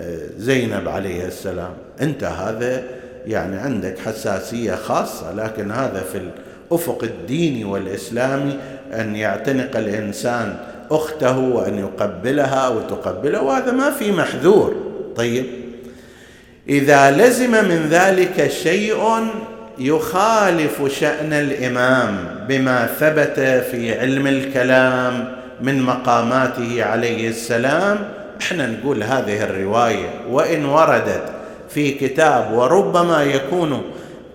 آه، 0.00 0.18
زينب 0.38 0.88
عليه 0.88 1.26
السلام. 1.26 1.72
أنت 2.02 2.24
هذا 2.24 2.82
يعني 3.26 3.56
عندك 3.56 3.98
حساسية 3.98 4.74
خاصة 4.74 5.32
لكن 5.32 5.70
هذا 5.70 6.04
في 6.12 6.18
الأفق 6.18 7.04
الديني 7.04 7.64
والإسلامي 7.64 8.58
أن 8.92 9.16
يعتنق 9.16 9.76
الإنسان 9.76 10.56
أخته 10.90 11.38
وأن 11.38 11.78
يقبلها 11.78 12.68
وتقبله 12.68 13.42
وهذا 13.42 13.72
ما 13.72 13.90
في 13.90 14.12
محذور. 14.12 14.74
طيب 15.16 15.44
إذا 16.68 17.10
لزم 17.10 17.50
من 17.50 17.88
ذلك 17.90 18.50
شيء 18.50 19.28
يخالف 19.78 20.98
شأن 21.00 21.32
الإمام 21.32 22.16
بما 22.48 22.86
ثبت 22.86 23.40
في 23.70 24.00
علم 24.00 24.26
الكلام 24.26 25.43
من 25.60 25.82
مقاماته 25.82 26.84
عليه 26.84 27.28
السلام. 27.28 27.98
إحنا 28.40 28.66
نقول 28.66 29.02
هذه 29.02 29.44
الرواية 29.44 30.10
وإن 30.30 30.64
وردت 30.64 31.22
في 31.68 31.90
كتاب 31.90 32.52
وربما 32.52 33.22
يكون 33.22 33.82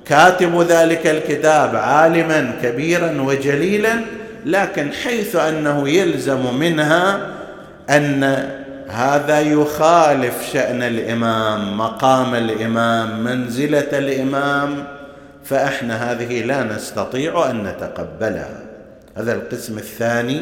كاتب 0.05 0.61
ذلك 0.61 1.07
الكتاب 1.07 1.75
عالما 1.75 2.51
كبيرا 2.63 3.21
وجليلا 3.21 4.01
لكن 4.45 4.91
حيث 4.91 5.35
أنه 5.35 5.89
يلزم 5.89 6.55
منها 6.59 7.19
أن 7.89 8.49
هذا 8.87 9.39
يخالف 9.39 10.49
شأن 10.53 10.83
الإمام 10.83 11.77
مقام 11.77 12.35
الإمام 12.35 13.23
منزلة 13.23 13.97
الإمام 13.97 14.83
فإحنا 15.43 16.11
هذه 16.11 16.43
لا 16.43 16.63
نستطيع 16.63 17.49
أن 17.49 17.63
نتقبلها. 17.63 18.59
هذا 19.17 19.33
القسم 19.33 19.77
الثاني. 19.77 20.41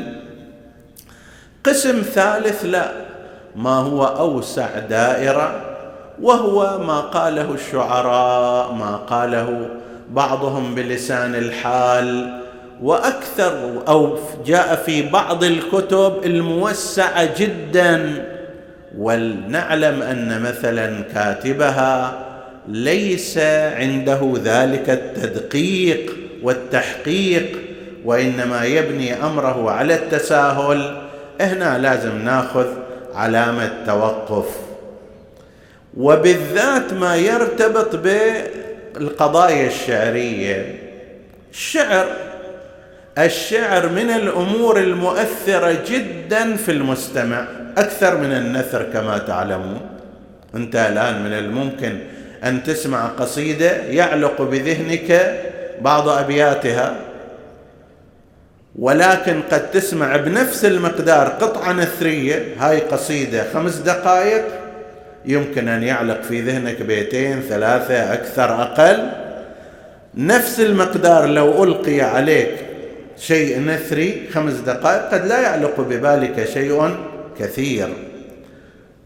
قسم 1.67 2.01
ثالث 2.01 2.65
لا 2.65 2.91
ما 3.56 3.75
هو 3.75 4.06
أوسع 4.06 4.80
دائرة 4.80 5.62
وهو 6.21 6.80
ما 6.88 6.99
قاله 6.99 7.53
الشعراء 7.53 8.73
ما 8.73 8.95
قاله 8.95 9.67
بعضهم 10.10 10.75
بلسان 10.75 11.36
الحال 11.36 12.39
وأكثر 12.82 13.82
أو 13.88 14.17
جاء 14.45 14.75
في 14.75 15.10
بعض 15.10 15.43
الكتب 15.43 16.13
الموسعة 16.25 17.39
جدا. 17.39 18.25
ولنعلم 18.97 20.01
أن 20.01 20.41
مثلا 20.41 21.01
كاتبها 21.13 22.13
ليس 22.67 23.38
عنده 23.77 24.34
ذلك 24.43 24.89
التدقيق 24.89 26.12
والتحقيق 26.43 27.58
وإنما 28.06 28.65
يبني 28.65 29.25
أمره 29.25 29.71
على 29.71 29.95
التساهل. 29.95 31.07
هنا 31.41 31.78
لازم 31.78 32.17
ناخذ 32.17 32.67
علامة 33.15 33.71
توقف. 33.86 34.45
وبالذات 35.97 36.93
ما 36.93 37.15
يرتبط 37.15 37.95
بالقضايا 37.95 39.67
الشعرية. 39.67 40.76
الشعر 41.52 42.06
الشعر 43.17 43.89
من 43.89 44.10
الأمور 44.10 44.80
المؤثرة 44.80 45.78
جدا 45.89 46.56
في 46.56 46.71
المستمع 46.71 47.45
أكثر 47.78 48.17
من 48.17 48.32
النثر 48.32 48.84
كما 48.93 49.17
تعلمون. 49.17 49.82
أنت 50.56 50.76
الآن 50.76 51.23
من 51.23 51.34
الممكن 51.34 51.97
أن 52.43 52.63
تسمع 52.63 53.06
قصيدة 53.06 53.71
يعلق 53.71 54.41
بذهنك 54.41 55.39
بعض 55.82 56.10
أبياتها. 56.10 56.95
ولكن 58.78 59.42
قد 59.52 59.72
تسمع 59.72 60.18
بنفس 60.18 60.66
المقدار 60.66 61.28
قطعه 61.28 61.74
نثريه 61.74 62.46
هاي 62.60 62.80
قصيدة 62.80 63.46
خمس 63.54 63.76
دقائق 63.76 64.44
يمكن 65.26 65.68
أن 65.68 65.84
يعلق 65.84 66.22
في 66.22 66.42
ذهنك 66.42 66.82
بيتين 66.82 67.42
ثلاثة 67.42 68.13
أكثر 68.13 68.62
أقل. 68.62 69.10
نفس 70.16 70.60
المقدار 70.60 71.26
لو 71.26 71.63
ألقي 71.63 72.02
عليك 72.02 72.52
شيء 73.18 73.60
نثري 73.60 74.28
خمس 74.34 74.54
دقائق 74.54 75.10
قد 75.12 75.26
لا 75.26 75.42
يعلق 75.42 75.82
ببالك 75.82 76.50
شيء 76.54 76.96
كثير. 77.40 77.88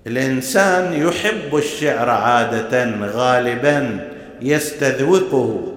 الإنسان 0.08 0.94
يحب 0.94 1.56
الشعر 1.56 2.10
عادة 2.10 2.92
غالبا 3.14 4.00
يستذوقه. 4.42 5.74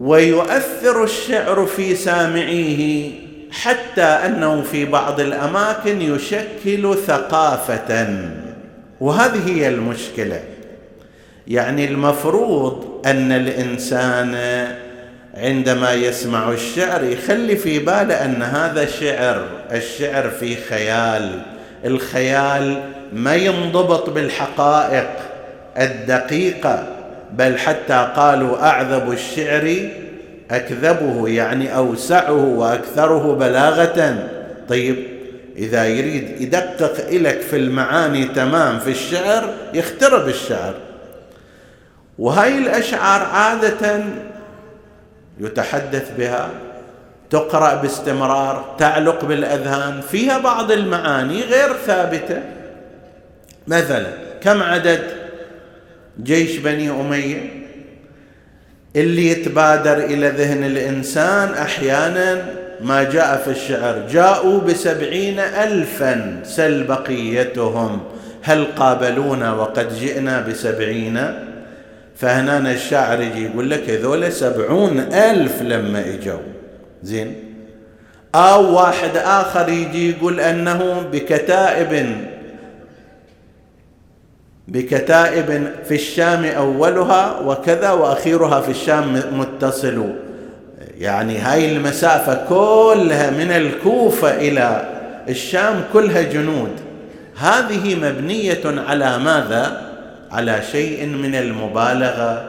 ويؤثر 0.00 1.04
الشعر 1.04 1.66
في 1.66 1.94
سامعيه 1.94 3.10
حتى 3.50 4.02
أنه 4.02 4.62
في 4.62 4.84
بعض 4.84 5.20
الأماكن 5.20 6.02
يشكل 6.02 6.96
ثقافة. 7.06 8.18
وهذه 9.00 9.48
هي 9.48 9.68
المشكلة. 9.68 10.40
يعني 11.48 11.84
المفروض 11.84 13.02
أن 13.06 13.32
الإنسان 13.32 14.36
عندما 15.34 15.92
يسمع 15.92 16.50
الشعر 16.50 17.04
يخلي 17.04 17.56
في 17.56 17.78
باله 17.78 18.24
أن 18.24 18.42
هذا 18.42 18.86
شعر 18.86 19.46
الشعر 19.72 20.30
فيه 20.30 20.56
خيال. 20.68 21.42
الخيال 21.84 22.82
ما 23.12 23.34
ينضبط 23.34 24.10
بالحقائق 24.10 25.10
الدقيقة. 25.78 26.99
بل 27.32 27.58
حتى 27.58 28.08
قالوا 28.16 28.66
أعذب 28.66 29.12
الشعر 29.12 29.88
أكذبه 30.50 31.28
يعني 31.28 31.76
أوسعه 31.76 32.44
وأكثره 32.44 33.34
بلاغة. 33.34 34.28
طيب 34.68 34.96
إذا 35.56 35.86
يريد 35.86 36.40
يدقق 36.40 37.10
لك 37.12 37.40
في 37.40 37.56
المعاني 37.56 38.24
تمام 38.24 38.78
في 38.78 38.90
الشعر 38.90 39.54
يخترب 39.74 40.28
الشعر. 40.28 40.74
وهاي 42.18 42.58
الأشعار 42.58 43.22
عادة 43.22 44.04
يتحدث 45.40 46.10
بها 46.18 46.48
تقرأ 47.30 47.74
باستمرار 47.74 48.74
تعلق 48.78 49.24
بالأذهان 49.24 50.00
فيها 50.00 50.38
بعض 50.38 50.72
المعاني 50.72 51.42
غير 51.42 51.72
ثابتة. 51.86 52.42
مثلا 53.66 54.06
كم 54.40 54.62
عدد 54.62 55.19
جيش 56.22 56.56
بني 56.56 56.90
أمية 56.90 57.50
اللي 58.96 59.30
يتبادر 59.30 59.96
إلى 60.04 60.28
ذهن 60.28 60.64
الإنسان 60.64 61.48
أحيانا 61.54 62.44
ما 62.80 63.02
جاء 63.02 63.36
في 63.44 63.50
الشعر 63.50 64.06
جاءوا 64.12 64.60
بسبعين 64.60 65.38
الفا 65.40 66.40
سل 66.44 66.84
بقيتهم 66.84 68.00
هل 68.42 68.64
قابلونا 68.64 69.52
وقد 69.52 69.94
جئنا 69.98 70.40
بسبعين؟ 70.40 71.34
فهنا 72.16 72.72
الشاعر 72.72 73.20
يجي 73.20 73.44
يقول 73.44 73.70
لك 73.70 73.90
هذول 73.90 74.32
سبعون 74.32 75.00
ألف 75.00 75.62
لما 75.62 76.00
إجوا. 76.00 76.38
زين؟ 77.02 77.34
أو 78.34 78.74
واحد 78.74 79.16
آخر 79.16 79.68
يجي 79.68 80.10
يقول 80.10 80.40
أنه 80.40 81.06
بكتائب 81.12 82.16
بكتائب 84.70 85.70
في 85.88 85.94
الشام 85.94 86.44
أولها 86.44 87.40
وكذا 87.40 87.90
وأخيرها 87.90 88.60
في 88.60 88.70
الشام 88.70 89.22
متصل. 89.32 90.12
يعني 90.98 91.38
هاي 91.38 91.76
المسافة 91.76 92.34
كلها 92.48 93.30
من 93.30 93.50
الكوفة 93.50 94.36
إلى 94.36 94.88
الشام 95.28 95.84
كلها 95.92 96.22
جنود. 96.22 96.70
هذه 97.36 97.94
مبنية 97.94 98.60
على 98.64 99.18
ماذا؟ 99.18 99.90
على 100.32 100.62
شيء 100.72 101.06
من 101.06 101.34
المبالغة. 101.34 102.44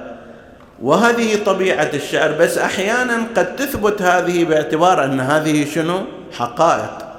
وهذه 0.82 1.44
طبيعة 1.46 1.90
الشعر. 1.94 2.32
بس 2.40 2.58
أحيانا 2.58 3.18
قد 3.36 3.56
تثبت 3.56 4.02
هذه 4.02 4.44
باعتبار 4.44 5.06
أن 5.06 5.20
هذه 5.20 5.66
شنو؟ 5.66 6.00
حقائق. 6.38 7.11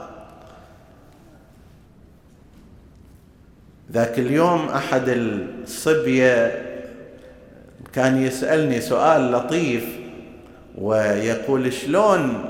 ذاك 3.93 4.19
اليوم 4.19 4.69
أحد 4.69 5.09
الصبية 5.09 6.63
كان 7.93 8.23
يسألني 8.23 8.81
سؤال 8.81 9.33
لطيف 9.33 9.85
ويقول 10.79 11.73
شلون 11.73 12.45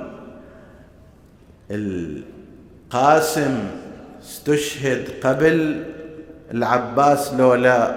القاسم 1.70 3.58
استشهد 4.22 5.08
قبل 5.24 5.84
العباس 6.54 7.34
لو 7.34 7.54
لا 7.54 7.96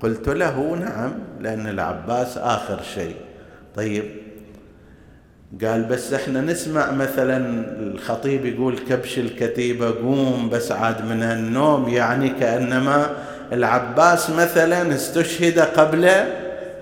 قلت 0.00 0.28
له 0.28 0.76
نعم 0.76 1.12
لأن 1.40 1.66
العباس 1.66 2.38
آخر 2.38 2.82
شيء. 2.94 3.16
طيب 3.76 4.04
قال 5.62 5.82
بس 5.82 6.12
إحنا 6.12 6.40
نسمع 6.40 6.90
مثلا 6.90 7.64
الخطيب 7.80 8.46
يقول 8.46 8.78
كبش 8.78 9.18
الكتيبة 9.18 9.90
قوم 9.90 10.48
بس 10.52 10.72
عاد 10.72 11.04
من 11.04 11.22
النوم 11.22 11.88
يعني 11.88 12.28
كأنما 12.28 13.10
العباس 13.52 14.30
مثلا 14.30 14.94
استشهد 14.94 15.58
قبل 15.58 16.10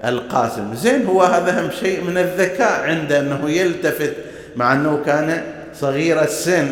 القاسم. 0.05 0.75
زين 0.75 1.07
هو 1.07 1.23
هذا 1.23 1.61
هم 1.61 1.71
شيء 1.81 2.05
من 2.05 2.19
الذكاء 2.19 2.83
عنده 2.83 3.21
أنه 3.21 3.51
يلتفت 3.51 4.13
مع 4.57 4.73
أنه 4.73 5.03
كان 5.07 5.43
صغير 5.75 6.23
السن. 6.23 6.67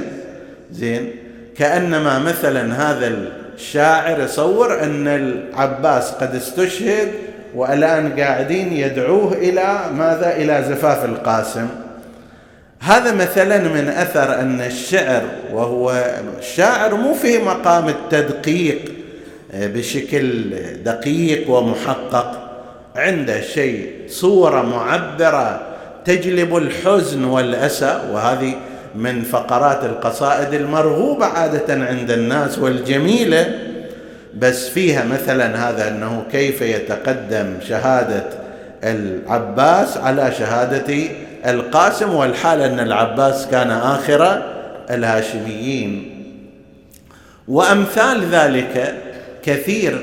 زين 0.72 1.10
كأنما 1.56 2.18
مثلا 2.18 2.90
هذا 2.90 3.12
الشاعر 3.56 4.20
يصور 4.20 4.82
أن 4.82 5.08
العباس 5.08 6.10
قد 6.10 6.34
استشهد 6.34 7.08
والآن 7.54 8.20
قاعدين 8.20 8.72
يدعوه 8.72 9.32
إلى 9.32 9.80
ماذا؟ 9.94 10.36
إلى 10.36 10.64
زفاف 10.68 11.04
القاسم. 11.04 11.68
هذا 12.81 13.12
مثلا 13.12 13.59
من 13.59 13.88
أثر 13.88 14.40
أن 14.40 14.61
الشعر 14.61 15.23
وهو 15.53 16.05
الشاعر 16.38 16.95
مو 16.95 17.14
في 17.14 17.38
مقام 17.38 17.88
التدقيق 17.88 18.79
بشكل 19.55 20.51
دقيق 20.85 21.51
ومحقق. 21.51 22.51
عنده 22.97 23.40
شيء 23.40 23.90
صورة 24.09 24.62
معبرة 24.62 25.61
تجلب 26.05 26.57
الحزن 26.57 27.25
والأسى 27.25 28.01
وهذه 28.12 28.55
من 28.95 29.23
فقرات 29.23 29.85
القصائد 29.85 30.55
المرغوبة 30.55 31.27
عادة 31.27 31.75
عند 31.87 32.11
الناس 32.11 32.59
والجميلة. 32.59 33.59
بس 34.38 34.69
فيها 34.69 35.05
مثلا 35.05 35.69
هذا 35.69 35.88
أنه 35.88 36.23
كيف 36.33 36.62
يتقدم 36.62 37.55
شهادة 37.69 38.25
العباس 38.85 39.97
على 39.97 40.33
شهادة 40.38 40.95
القاسم 41.46 42.14
والحال 42.14 42.61
أن 42.61 42.81
العباس 42.81 43.46
كان 43.46 43.70
آخر 43.70 44.42
الهاشميين. 44.90 46.16
وأمثال 47.48 48.24
ذلك 48.31 48.94
كثير 49.42 50.00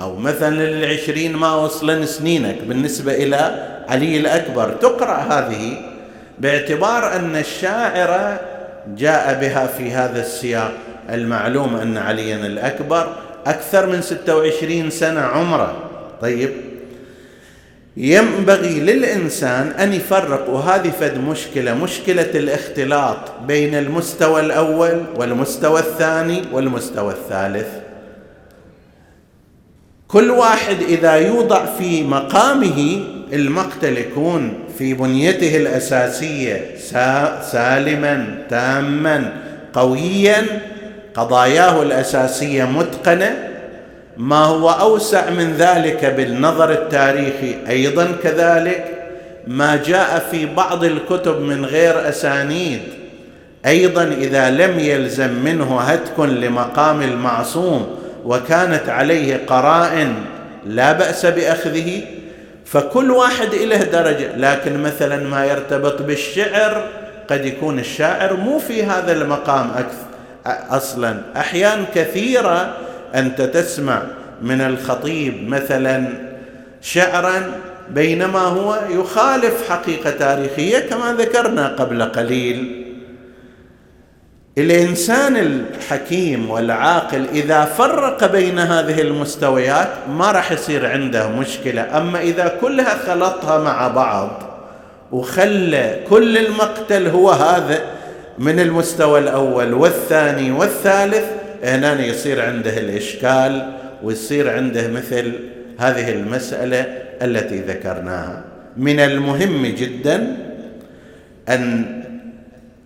أو 0.00 0.16
مثلا 0.16 0.68
العشرين 0.68 1.36
ما 1.36 1.54
وصلن 1.54 2.06
سنينك 2.06 2.56
بالنسبة 2.62 3.14
إلى 3.14 3.66
علي 3.88 4.16
الأكبر. 4.16 4.70
تقرأ 4.70 5.16
هذه 5.16 5.76
باعتبار 6.38 7.16
أن 7.16 7.36
الشاعر 7.36 8.38
جاء 8.96 9.40
بها 9.40 9.66
في 9.66 9.90
هذا 9.90 10.20
السياق. 10.20 10.72
المعلوم 11.10 11.76
أن 11.76 11.96
عليا 11.96 12.36
الأكبر 12.36 13.08
أكثر 13.46 13.86
من 13.86 14.02
26 14.02 14.90
سنة 14.90 15.20
عمره. 15.20 15.76
طيب 16.22 16.50
ينبغي 17.96 18.80
للإنسان 18.80 19.66
أن 19.66 19.92
يفرق 19.92 20.48
وهذه 20.50 20.90
فد 21.00 21.18
مشكلة 21.18 21.74
مشكلة 21.74 22.30
الاختلاط 22.34 23.18
بين 23.46 23.74
المستوى 23.74 24.40
الأول 24.40 25.04
والمستوى 25.16 25.80
الثاني 25.80 26.42
والمستوى 26.52 27.12
الثالث. 27.12 27.66
كل 30.08 30.30
واحد 30.30 30.76
إذا 30.82 31.14
يوضع 31.14 31.64
في 31.78 32.02
مقامه 32.02 33.04
المقتل 33.32 33.98
يكون 33.98 34.54
في 34.78 34.94
بنيته 34.94 35.56
الأساسية 35.56 36.76
سالما 37.52 38.38
تاما 38.50 39.32
قويا 39.72 40.42
قضاياه 41.14 41.82
الأساسية 41.82 42.64
متقنة 42.64 43.49
ما 44.16 44.44
هو 44.44 44.70
أوسع 44.70 45.30
من 45.30 45.52
ذلك 45.52 46.04
بالنظر 46.04 46.70
التاريخي 46.70 47.56
أيضا 47.68 48.08
كذلك 48.22 48.84
ما 49.46 49.76
جاء 49.86 50.28
في 50.30 50.46
بعض 50.46 50.84
الكتب 50.84 51.40
من 51.40 51.64
غير 51.64 52.08
أسانيد 52.08 52.80
أيضا 53.66 54.04
إذا 54.04 54.50
لم 54.50 54.78
يلزم 54.78 55.30
منه 55.44 55.80
هتك 55.80 56.20
لمقام 56.20 57.02
المعصوم 57.02 57.98
وكانت 58.24 58.88
عليه 58.88 59.40
قرائن 59.46 60.14
لا 60.66 60.92
بأس 60.92 61.26
بأخذه 61.26 62.02
فكل 62.64 63.10
واحد 63.10 63.54
له 63.54 63.82
درجة. 63.82 64.36
لكن 64.36 64.82
مثلا 64.82 65.28
ما 65.28 65.44
يرتبط 65.44 66.02
بالشعر 66.02 66.84
قد 67.30 67.44
يكون 67.44 67.78
الشاعر 67.78 68.36
مو 68.36 68.58
في 68.58 68.82
هذا 68.84 69.12
المقام 69.12 69.70
أكثر 69.70 70.10
أصلا. 70.70 71.22
احيان 71.36 71.84
كثيرة 71.94 72.76
أنت 73.14 73.42
تسمع 73.42 74.02
من 74.42 74.60
الخطيب 74.60 75.48
مثلا 75.48 76.08
شعرا 76.80 77.52
بينما 77.90 78.38
هو 78.38 78.78
يخالف 78.90 79.70
حقيقة 79.70 80.10
تاريخية 80.10 80.78
كما 80.78 81.12
ذكرنا 81.18 81.68
قبل 81.68 82.02
قليل. 82.02 82.86
الإنسان 84.58 85.36
الحكيم 85.36 86.50
والعاقل 86.50 87.26
إذا 87.32 87.64
فرق 87.64 88.32
بين 88.32 88.58
هذه 88.58 89.00
المستويات 89.00 89.88
ما 90.08 90.32
راح 90.32 90.52
يصير 90.52 90.86
عنده 90.86 91.28
مشكلة. 91.28 91.98
أما 91.98 92.20
إذا 92.20 92.58
كلها 92.60 92.98
خلطها 93.06 93.58
مع 93.58 93.88
بعض 93.88 94.42
وخلى 95.12 96.00
كل 96.08 96.38
المقتل 96.38 97.06
هو 97.06 97.30
هذا 97.30 97.80
من 98.38 98.60
المستوى 98.60 99.18
الأول 99.18 99.74
والثاني 99.74 100.50
والثالث 100.50 101.39
هنا 101.64 102.06
يصير 102.06 102.42
عنده 102.42 102.78
الإشكال 102.78 103.72
ويصير 104.02 104.50
عنده 104.50 104.88
مثل 104.88 105.32
هذه 105.78 106.12
المسألة 106.12 106.80
التي 107.22 107.58
ذكرناها. 107.58 108.44
من 108.76 109.00
المهم 109.00 109.66
جدا 109.66 110.36
أن 111.48 112.00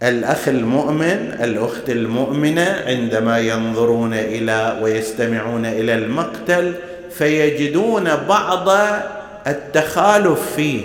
الأخ 0.03 0.49
المؤمن 0.49 1.37
الأخت 1.43 1.91
المؤمنة 1.91 2.77
عندما 2.87 3.39
ينظرون 3.39 4.15
إلى 4.15 4.79
ويستمعون 4.83 5.67
إلى 5.67 5.95
المقتل 5.95 6.75
فيجدون 7.11 8.05
بعض 8.29 8.69
التخالف 9.47 10.55
فيه. 10.57 10.81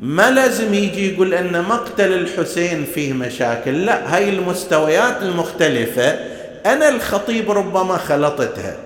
ما 0.00 0.30
لازم 0.30 0.74
يجي 0.74 1.14
يقول 1.14 1.34
أن 1.34 1.62
مقتل 1.62 2.12
الحسين 2.12 2.84
فيه 2.94 3.12
مشاكل 3.12 3.84
لا 3.86 4.16
هاي 4.16 4.28
المستويات 4.28 5.22
المختلفة 5.22 6.33
أنا 6.66 6.88
الخطيب 6.88 7.50
ربما 7.50 7.96
خلطتها. 7.96 8.76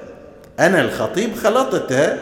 أنا 0.60 0.80
الخطيب 0.80 1.34
خلطتها 1.34 2.16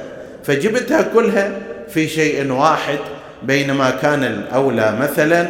فجبتها 0.45 1.03
كلها 1.03 1.59
في 1.89 2.09
شيء 2.09 2.53
واحد 2.53 2.99
بينما 3.43 3.91
كان 3.91 4.25
الأولى 4.25 4.97
مثلا 5.01 5.49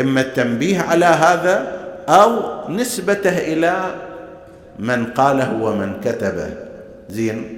إما 0.00 0.20
التنبيه 0.20 0.80
على 0.80 1.04
هذا 1.04 1.80
أو 2.08 2.40
نسبته 2.68 3.38
إلى 3.38 3.94
من 4.78 5.06
قاله 5.06 5.62
ومن 5.62 6.00
كتبه. 6.04 6.50
زين؟ 7.08 7.56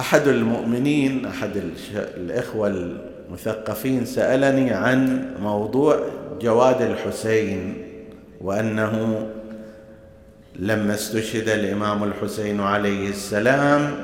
أحد 0.00 0.28
المؤمنين 0.28 1.26
أحد 1.26 1.50
الإخوة 2.16 2.68
المثقفين 3.28 4.06
سألني 4.06 4.70
عن 4.70 5.28
موضوع 5.40 6.00
جواد 6.40 6.82
الحسين. 6.82 7.91
وأنه 8.42 9.26
لما 10.56 10.94
استشهد 10.94 11.48
الإمام 11.48 12.04
الحسين 12.04 12.60
عليه 12.60 13.08
السلام 13.08 13.94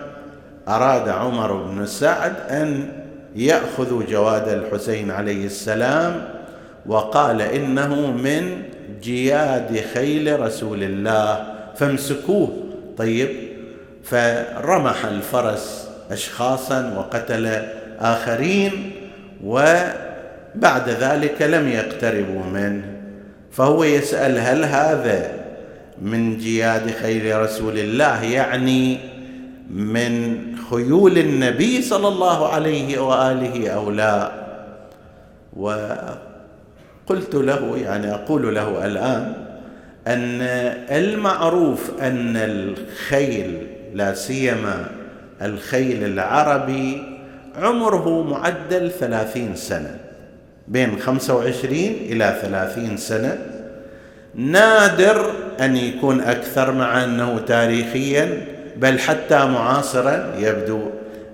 أراد 0.68 1.08
عمر 1.08 1.52
بن 1.52 1.86
سعد 1.86 2.34
أن 2.50 2.88
ياخذوا 3.36 4.02
جواد 4.10 4.48
الحسين 4.48 5.10
عليه 5.10 5.46
السلام 5.46 6.28
وقال 6.86 7.42
إنه 7.42 8.10
من 8.10 8.62
جياد 9.02 9.80
خيل 9.94 10.40
رسول 10.40 10.82
الله 10.82 11.54
فامسكوه. 11.76 12.52
طيب 12.96 13.28
فرمح 14.04 15.04
الفرس 15.04 15.88
اشخاصا 16.10 16.94
وقتل 16.96 17.62
آخرين 18.00 18.92
وبعد 19.44 20.88
ذلك 20.88 21.42
لم 21.42 21.68
يقتربوا 21.68 22.44
منه. 22.44 22.97
فهو 23.52 23.84
يسأل 23.84 24.38
هل 24.38 24.64
هذا 24.64 25.38
من 26.02 26.38
جياد 26.38 26.90
خير 26.90 27.42
رسول 27.42 27.78
الله 27.78 28.24
يعني 28.24 28.98
من 29.70 30.38
خيول 30.70 31.18
النبي 31.18 31.82
صلى 31.82 32.08
الله 32.08 32.48
عليه 32.48 32.98
وآله 32.98 33.70
أو 33.70 33.90
لا؟ 33.90 34.32
وقلت 35.56 37.34
له 37.34 37.76
يعني 37.76 38.14
أقول 38.14 38.54
له 38.54 38.86
الآن 38.86 39.32
أن 40.06 40.42
المعروف 40.90 41.90
أن 42.00 42.36
الخيل 42.36 43.66
لا 43.94 44.14
سيما 44.14 44.86
الخيل 45.42 46.04
العربي 46.04 47.02
عمره 47.56 48.22
معدل 48.22 48.90
ثلاثين 48.90 49.56
سنة. 49.56 50.07
بين 50.68 50.98
خمسة 51.00 51.36
وعشرين 51.36 51.96
إلى 52.10 52.38
ثلاثين 52.42 52.96
سنة. 52.96 53.38
نادر 54.34 55.30
أن 55.60 55.76
يكون 55.76 56.20
أكثر 56.20 56.72
مع 56.72 57.04
أنه 57.04 57.38
تاريخيا 57.46 58.40
بل 58.76 58.98
حتى 58.98 59.44
معاصرا 59.44 60.34
يبدو 60.38 60.80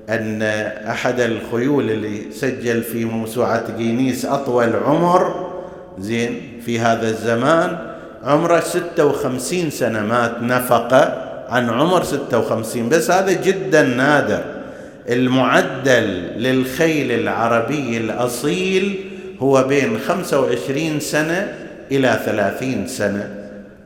أن 0.09 0.43
أحد 0.89 1.21
الخيول 1.21 1.91
اللي 1.91 2.31
سجل 2.33 2.83
في 2.83 3.05
موسوعة 3.05 3.77
جينيس 3.77 4.25
أطول 4.25 4.77
عمر 4.87 5.51
زين 5.99 6.61
في 6.65 6.81
هذا 6.81 7.09
الزمان 7.09 7.79
عمره 8.25 8.61
56 8.61 9.71
سنة 9.71 10.03
مات 10.03 10.43
نفقه 10.43 11.25
عن 11.49 11.71
عمر 11.71 12.03
56 12.03 12.89
بس 12.89 13.11
هذا 13.11 13.33
جدا 13.33 13.83
نادر. 13.83 14.45
المعدل 15.09 16.33
للخيل 16.37 17.13
العربي 17.13 17.97
الأصيل 17.97 19.14
هو 19.41 19.63
بين 19.63 19.99
25 19.99 21.01
سنة 21.01 21.55
إلى 21.93 22.21
ثلاثين 22.25 22.87
سنة. 22.87 23.31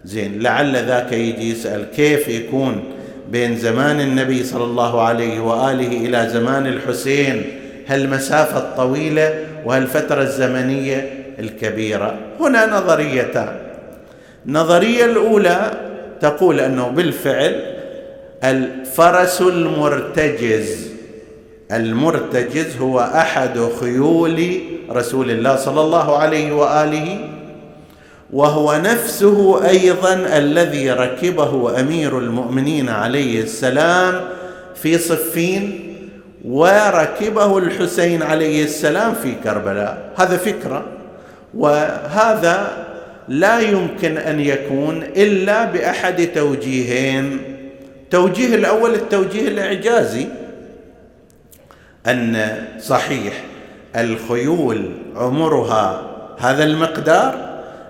زين 0.05 0.43
لعل 0.43 0.77
ذاك 0.77 1.13
يجي 1.13 1.51
يسأل 1.51 1.85
كيف 1.97 2.29
يكون 2.29 2.85
بين 3.31 3.57
زمان 3.57 4.01
النبي 4.01 4.45
صلى 4.45 4.65
الله 4.65 5.03
عليه 5.03 5.41
وآله 5.41 6.07
إلى 6.07 6.31
زمان 6.31 6.67
الحسين؟ 6.67 7.43
هالمسافه 7.87 8.59
الطويله 8.59 9.45
وهالفترة 9.65 10.23
الزمنية 10.23 11.11
الكبيرة؟ 11.39 12.15
هنا 12.41 12.67
نظريتان. 12.67 13.57
النظريه 14.47 15.05
الأولى 15.05 15.71
تقول 16.21 16.61
أنه 16.61 16.89
بالفعل 16.89 17.63
الفرس 18.45 19.41
المرتجز 19.41 20.89
المرتجز 21.73 22.77
هو 22.77 23.01
أحد 23.01 23.69
خيول 23.81 24.61
رسول 24.91 25.31
الله 25.31 25.57
صلى 25.57 25.81
الله 25.81 26.17
عليه 26.17 26.53
وآله 26.53 27.29
وهو 28.33 28.81
نفسه 28.85 29.69
أيضا 29.69 30.15
الذي 30.15 30.91
ركبه 30.91 31.81
أمير 31.81 32.19
المؤمنين 32.19 32.89
عليه 32.89 33.43
السلام 33.43 34.21
في 34.75 34.99
صفين 34.99 35.95
وركبه 36.45 37.59
الحسين 37.59 38.23
عليه 38.23 38.65
السلام 38.65 39.15
في 39.15 39.35
كربلاء. 39.45 40.13
هذا 40.17 40.37
فكرة 40.37 40.85
وهذا 41.55 42.87
لا 43.29 43.61
يمكن 43.61 44.17
أن 44.17 44.41
يكون 44.41 45.03
إلا 45.17 45.65
بأحد 45.65 46.29
توجيهين. 46.35 47.39
التوجيه 48.05 48.55
الأول 48.55 48.95
التوجيه 48.95 49.49
الإعجازي. 49.49 50.27
أن 52.11 52.55
صحيح 52.81 53.33
الخيول 53.97 54.91
عمرها 55.17 56.03
هذا 56.39 56.65
المقدار 56.65 57.49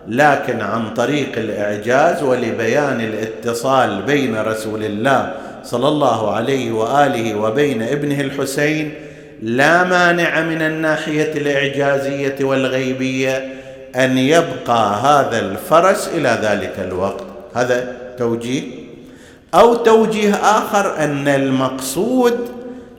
لكن 0.09 0.61
عن 0.61 0.95
طريق 0.95 1.29
الإعجاز 1.37 2.23
ولبيان 2.23 3.01
الاتصال 3.01 4.03
بين 4.03 4.37
رسول 4.37 4.85
الله 4.85 5.35
صلى 5.64 5.89
الله 5.89 6.35
عليه 6.35 6.73
وآله 6.73 7.35
وبين 7.35 7.83
ابنه 7.83 8.21
الحسين 8.21 8.95
لا 9.43 9.85
مانع 9.85 10.41
من 10.41 10.62
الناحية 10.62 11.33
الإعجازية 11.33 12.37
والغيبية 12.41 13.49
أن 13.97 14.19
يبقى 14.19 15.01
هذا 15.03 15.39
الفرس 15.39 16.11
إلى 16.14 16.39
ذلك 16.43 16.73
الوقت. 16.79 17.25
هذا 17.55 17.97
توجيه. 18.19 18.62
أو 19.55 19.75
توجيه 19.75 20.35
آخر 20.35 20.99
أن 20.99 21.29
المقصود 21.29 22.58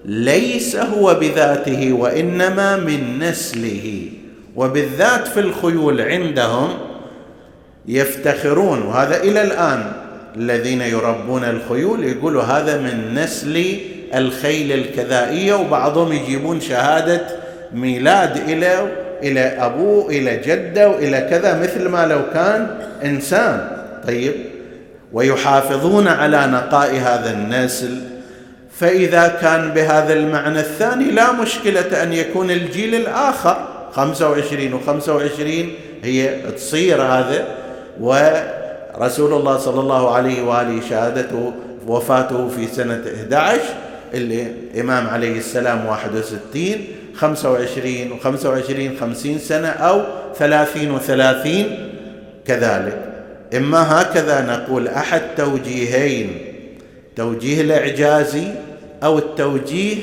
ليس 0.09 0.75
هو 0.75 1.13
بذاته 1.13 1.93
وإنما 1.93 2.77
من 2.77 3.19
نسله. 3.19 4.09
وبالذات 4.55 5.27
في 5.27 5.39
الخيول 5.39 6.01
عندهم 6.01 6.69
يفتخرون 7.87 8.81
وهذا 8.81 9.23
إلى 9.23 9.41
الآن 9.41 9.91
الذين 10.37 10.81
يربون 10.81 11.43
الخيول 11.43 12.03
يقولوا 12.03 12.43
هذا 12.43 12.77
من 12.77 13.13
نسل 13.13 13.77
الخيل 14.15 14.71
الكذائية 14.71 15.53
وبعضهم 15.53 16.13
يجيبون 16.13 16.61
شهادة 16.61 17.21
ميلاد 17.73 18.37
إلى 18.49 18.87
إلى 19.23 19.39
ابوه 19.39 20.09
إلى 20.09 20.37
جدة 20.37 20.89
وإلى 20.89 21.27
كذا 21.29 21.59
مثل 21.59 21.87
ما 21.87 22.05
لو 22.05 22.19
كان 22.33 22.67
إنسان. 23.03 23.67
طيب. 24.07 24.33
ويحافظون 25.13 26.07
على 26.07 26.47
نقاء 26.47 26.95
هذا 26.95 27.31
النسل. 27.31 28.18
فإذا 28.79 29.27
كان 29.27 29.71
بهذا 29.71 30.13
المعنى 30.13 30.59
الثاني 30.59 31.11
لا 31.11 31.31
مشكلة 31.31 32.03
أن 32.03 32.13
يكون 32.13 32.51
الجيل 32.51 32.95
الآخر 32.95 33.67
25 33.91 34.79
و25 34.79 35.65
هي 36.03 36.51
تصير 36.55 37.01
هذا 37.01 37.47
ورسول 37.99 39.33
الله 39.33 39.57
صلى 39.57 39.79
الله 39.79 40.15
عليه 40.15 40.43
وآله 40.43 40.81
شهادته 40.89 41.53
وفاته 41.87 42.49
في 42.49 42.67
سنة 42.67 43.03
11 43.15 43.61
الامام 44.13 45.07
عليه 45.09 45.37
السلام 45.37 45.85
61 45.85 46.77
25 47.15 48.19
و25 48.19 48.99
50 49.01 49.39
سنة 49.39 49.67
أو 49.67 50.01
30 50.35 50.99
و30 50.99 51.47
كذلك. 52.47 52.97
إما 53.57 54.01
هكذا 54.01 54.41
نقول 54.41 54.87
أحد 54.87 55.21
توجيهين 55.37 56.37
توجيه 57.15 57.61
الإعجازي 57.61 58.47
أو 59.03 59.17
التوجيه 59.17 59.97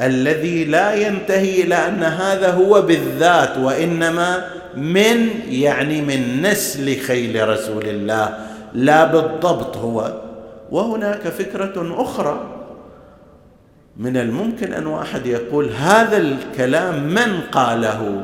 الذي 0.00 0.64
لا 0.64 0.94
ينتهي 0.94 1.62
إلى 1.62 1.74
أن 1.74 2.02
هذا 2.02 2.50
هو 2.50 2.82
بالذات 2.82 3.58
وإنما 3.58 4.48
من 4.76 5.28
يعني 5.48 6.02
من 6.02 6.42
نسل 6.42 6.96
خيل 7.00 7.48
رسول 7.48 7.84
الله 7.84 8.38
لا 8.74 9.04
بالضبط 9.04 9.76
هو. 9.76 10.12
وهناك 10.70 11.20
فكرة 11.20 12.02
أخرى. 12.02 12.40
من 13.96 14.16
الممكن 14.16 14.72
أن 14.72 14.86
واحد 14.86 15.26
يقول 15.26 15.70
هذا 15.70 16.16
الكلام 16.16 17.02
من 17.02 17.40
قاله؟ 17.52 18.22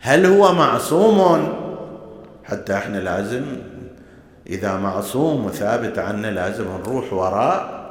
هل 0.00 0.26
هو 0.26 0.52
معصوم؟ 0.52 1.48
حتى 2.44 2.74
إحنا 2.74 2.98
لازم 2.98 3.42
إذا 4.46 4.76
معصوم 4.76 5.44
وثابت 5.44 5.98
عنا 5.98 6.26
لازم 6.26 6.64
نروح 6.84 7.12
وراء 7.12 7.81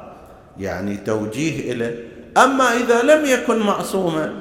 يعني 0.60 0.97
توجيه 0.97 1.72
اليه 1.72 1.95
أما 2.38 2.74
إذا 2.78 3.02
لم 3.02 3.26
يكن 3.26 3.60
معصوما 3.60 4.34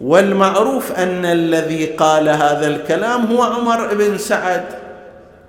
والمعروف 0.00 0.92
أن 0.92 1.24
الذي 1.24 1.86
قال 1.86 2.28
هذا 2.28 2.66
الكلام 2.66 3.26
هو 3.26 3.42
عمر 3.42 3.94
بن 3.94 4.18
سعد. 4.18 4.64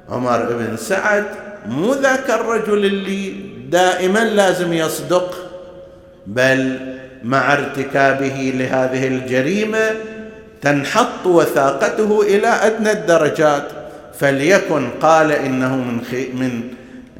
عمر 0.10 0.46
بن 0.54 0.78
سعد 0.78 1.26
مو 1.68 1.94
ذاك 1.94 2.30
الرجل 2.30 2.86
اللي 2.86 3.34
دائما 3.70 4.20
لازم 4.20 4.74
يصدق 4.74 5.36
بل 6.28 6.80
مع 7.24 7.54
ارتكابه 7.54 8.54
لهذه 8.56 9.08
الجريمة 9.08 9.92
تنحط 10.62 11.26
وثاقته 11.26 12.22
إلى 12.22 12.48
أدنى 12.48 12.92
الدرجات. 12.92 13.68
فليكن 14.20 14.89
قال 15.02 15.32
إنه 15.32 15.76
من 15.76 16.02
خي 16.12 16.30
من 16.32 16.62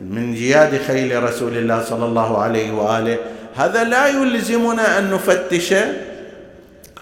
من 0.09 0.33
جياد 0.35 0.81
خيل 0.87 1.23
رسول 1.23 1.57
الله 1.57 1.83
صلى 1.83 2.05
الله 2.05 2.37
عليه 2.37 2.71
وآله. 2.71 3.17
هذا 3.55 3.83
لا 3.83 4.07
يلزمنا 4.07 4.99
أن 4.99 5.11
نفتش 5.11 5.73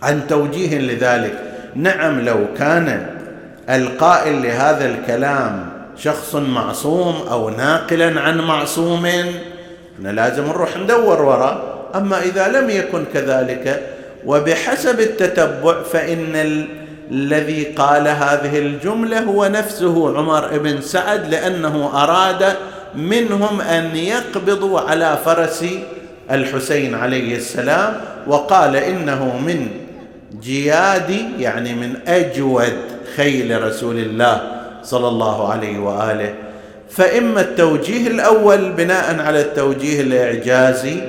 عن 0.01 0.27
توجيه 0.27 0.77
لذلك. 0.77 1.39
نعم 1.75 2.19
لو 2.19 2.45
كان 2.57 3.07
القائل 3.69 4.43
لهذا 4.43 4.85
الكلام 4.85 5.69
شخص 5.97 6.35
معصوم 6.35 7.15
أو 7.31 7.49
ناقلا 7.49 8.21
عن 8.21 8.41
معصوم 8.41 9.05
إحنا 9.05 10.09
لازم 10.09 10.45
نروح 10.45 10.77
ندور 10.77 11.21
وراء. 11.21 11.89
أما 11.95 12.21
إذا 12.21 12.47
لم 12.47 12.69
يكن 12.69 13.05
كذلك 13.13 13.81
وبحسب 14.25 14.99
التتبع 14.99 15.83
فإن 15.83 16.65
الذي 17.11 17.63
قال 17.63 18.07
هذه 18.07 18.59
الجملة 18.59 19.19
هو 19.19 19.45
نفسه 19.45 20.17
عمر 20.17 20.57
بن 20.57 20.81
سعد 20.81 21.29
لأنه 21.29 22.03
أراد 22.03 22.55
منهم 22.95 23.61
أن 23.61 23.95
يقبضوا 23.95 24.79
على 24.79 25.17
فرس 25.25 25.65
الحسين 26.31 26.95
عليه 26.95 27.35
السلام 27.35 28.01
وقال 28.27 28.75
إنه 28.75 29.37
من 29.37 29.67
جياد 30.41 31.09
يعني 31.39 31.73
من 31.73 31.95
أجود 32.07 32.73
خيل 33.15 33.63
رسول 33.63 33.97
الله 33.97 34.41
صلى 34.83 35.07
الله 35.07 35.51
عليه 35.51 35.79
وآله. 35.79 36.33
فإما 36.89 37.41
التوجيه 37.41 38.07
الأول 38.07 38.71
بناء 38.71 39.19
على 39.19 39.41
التوجيه 39.41 40.01
الإعجازي 40.01 41.01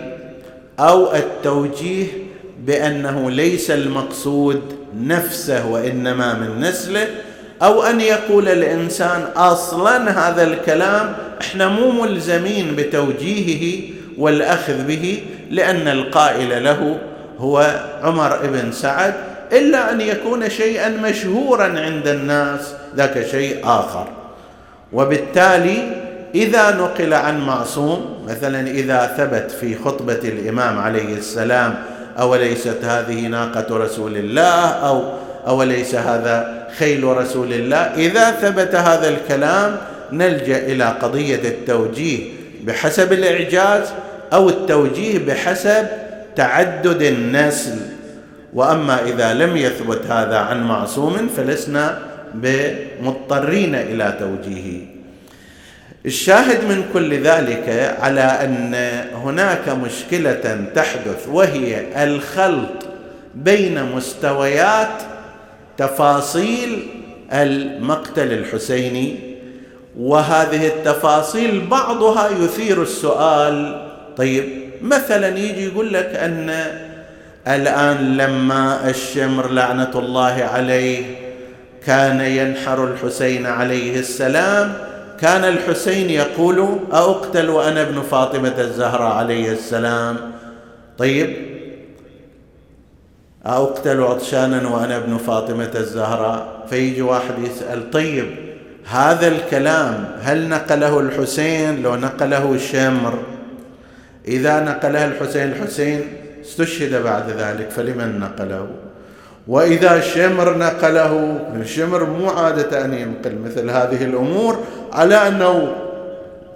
أو 0.80 1.14
التوجيه 1.14 2.06
بأنه 2.66 3.30
ليس 3.30 3.70
المقصود 3.70 4.62
نفسه 4.96 5.66
وإنما 5.66 6.34
من 6.34 6.60
نسله 6.60 7.06
أو 7.62 7.82
أن 7.82 8.00
يقول 8.00 8.48
الإنسان 8.48 9.22
أصلا 9.36 10.10
هذا 10.28 10.42
الكلام 10.42 11.12
إحنا 11.40 11.68
مو 11.68 11.90
ملزمين 11.90 12.76
بتوجيهه 12.76 13.82
والأخذ 14.18 14.82
به 14.86 15.22
لأن 15.50 15.88
القائل 15.88 16.64
له 16.64 16.98
هو 17.38 17.80
عمر 18.02 18.38
بن 18.46 18.72
سعد 18.72 19.14
إلا 19.52 19.92
أن 19.92 20.00
يكون 20.00 20.50
شيئا 20.50 20.88
مشهورا 20.88 21.64
عند 21.64 22.08
الناس 22.08 22.74
ذاك 22.96 23.26
شيء 23.26 23.60
آخر. 23.64 24.06
وبالتالي 24.92 25.96
إذا 26.34 26.70
نقل 26.70 27.14
عن 27.14 27.40
معصوم 27.40 28.26
مثلا 28.28 28.60
إذا 28.70 29.14
ثبت 29.16 29.50
في 29.50 29.76
خطبة 29.84 30.20
الإمام 30.24 30.78
عليه 30.78 31.14
السلام 31.14 31.74
أوليست 32.18 32.84
هذه 32.84 33.26
ناقة 33.26 33.76
رسول 33.76 34.16
الله 34.16 34.68
أو 34.68 35.02
أوليس 35.46 35.94
هذا 35.94 36.59
خيل 36.78 37.04
رسول 37.04 37.52
الله. 37.52 37.76
إذا 37.76 38.30
ثبت 38.30 38.74
هذا 38.74 39.08
الكلام 39.08 39.76
نلجأ 40.12 40.58
إلى 40.58 40.84
قضية 40.84 41.48
التوجيه 41.48 42.18
بحسب 42.64 43.12
الإعجاز 43.12 43.88
أو 44.32 44.48
التوجيه 44.48 45.18
بحسب 45.18 45.86
تعدد 46.36 47.02
النسل. 47.02 47.78
وأما 48.54 49.02
إذا 49.02 49.34
لم 49.34 49.56
يثبت 49.56 50.06
هذا 50.06 50.36
عن 50.36 50.62
معصوم 50.62 51.30
فلسنا 51.36 51.98
بمضطرين 52.34 53.74
إلى 53.74 54.16
توجيهه. 54.20 54.80
الشاهد 56.06 56.64
من 56.64 56.84
كل 56.92 57.22
ذلك 57.22 57.96
على 58.00 58.20
أن 58.20 58.74
هناك 59.14 59.68
مشكلة 59.68 60.64
تحدث 60.74 61.28
وهي 61.28 62.04
الخلط 62.04 62.86
بين 63.34 63.84
مستويات 63.84 65.02
تفاصيل 65.80 66.86
المقتل 67.32 68.32
الحسيني 68.32 69.16
وهذه 69.98 70.66
التفاصيل 70.66 71.66
بعضها 71.66 72.28
يثير 72.44 72.82
السؤال 72.82 73.86
طيب 74.16 74.44
مثلا 74.82 75.28
يجي 75.38 75.64
يقول 75.66 75.92
لك 75.92 76.06
أن 76.06 76.50
الآن 77.48 78.16
لما 78.16 78.90
الشمر 78.90 79.50
لعنة 79.50 79.90
الله 79.94 80.48
عليه 80.52 81.02
كان 81.86 82.20
ينحر 82.20 82.84
الحسين 82.84 83.46
عليه 83.46 83.98
السلام 83.98 84.74
كان 85.20 85.44
الحسين 85.44 86.10
يقول 86.10 86.78
أقتل 86.92 87.50
وأنا 87.50 87.82
ابن 87.82 88.02
فاطمة 88.02 88.54
الزهراء 88.58 89.12
عليه 89.12 89.52
السلام؟ 89.52 90.16
طيب 90.98 91.49
أقتل 93.46 94.02
عطشانا 94.02 94.68
وأنا 94.68 94.96
ابن 94.96 95.16
فاطمة 95.16 95.70
الزهراء. 95.74 96.60
فيجي 96.70 97.02
واحد 97.02 97.34
يسأل 97.38 97.90
طيب 97.90 98.26
هذا 98.90 99.28
الكلام 99.28 100.04
هل 100.22 100.48
نقله 100.48 101.00
الحسين؟ 101.00 101.82
لو 101.82 101.96
نقله 101.96 102.52
الشمر 102.54 103.18
إذا 104.28 104.60
نقله 104.60 105.04
الحسين 105.04 105.52
الحسين 105.52 106.00
استشهد 106.44 107.02
بعد 107.02 107.30
ذلك 107.30 107.70
فلمن 107.70 108.20
نقله؟ 108.20 108.66
وإذا 109.48 110.00
شمر 110.00 110.58
نقله 110.58 111.40
الشمر 111.60 112.04
مو 112.04 112.28
عادة 112.28 112.84
أن 112.84 112.94
ينقل 112.94 113.38
مثل 113.44 113.70
هذه 113.70 114.04
الأمور 114.04 114.58
على 114.92 115.28
أنه 115.28 115.72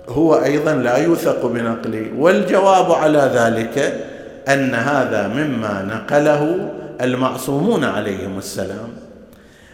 هو 0.09 0.35
أيضا 0.35 0.72
لا 0.74 0.97
يوثق 0.97 1.47
بنقله. 1.47 2.07
والجواب 2.18 2.93
على 2.93 3.30
ذلك 3.35 4.05
أن 4.49 4.75
هذا 4.75 5.29
مما 5.29 5.83
نقله 5.83 6.71
المعصومون 7.01 7.85
عليهم 7.85 8.39
السلام. 8.39 8.89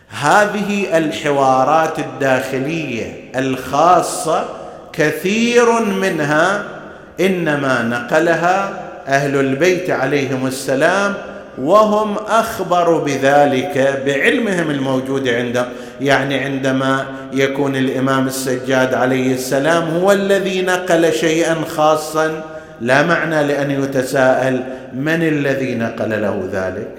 هذه 0.09 0.99
الحوارات 0.99 1.99
الداخلية 1.99 3.31
الخاصة 3.37 4.45
كثير 4.93 5.81
منها 5.81 6.65
إنما 7.21 7.83
نقلها 7.83 8.71
أهل 9.07 9.41
البيت 9.41 9.91
عليهم 9.91 10.47
السلام 10.47 11.15
وهم 11.59 12.17
اخبروا 12.29 13.05
بذلك 13.05 14.03
بعلمهم 14.07 14.71
الموجود 14.71 15.29
عندهم 15.29 15.67
يعني 16.01 16.39
عندما 16.39 17.07
يكون 17.33 17.77
الإمام 17.77 18.27
السجاد 18.27 18.95
عليه 18.95 19.35
السلام 19.35 19.89
هو 19.89 20.13
الذي 20.13 20.63
نقل 20.63 21.13
شيئا 21.13 21.57
خاصا 21.77 22.45
لا 22.81 23.03
معنى 23.03 23.43
لأن 23.43 23.71
يتساءل 23.71 24.63
من 24.95 25.23
الذي 25.23 25.75
نقل 25.75 26.23
له 26.23 26.49
ذلك. 26.53 26.95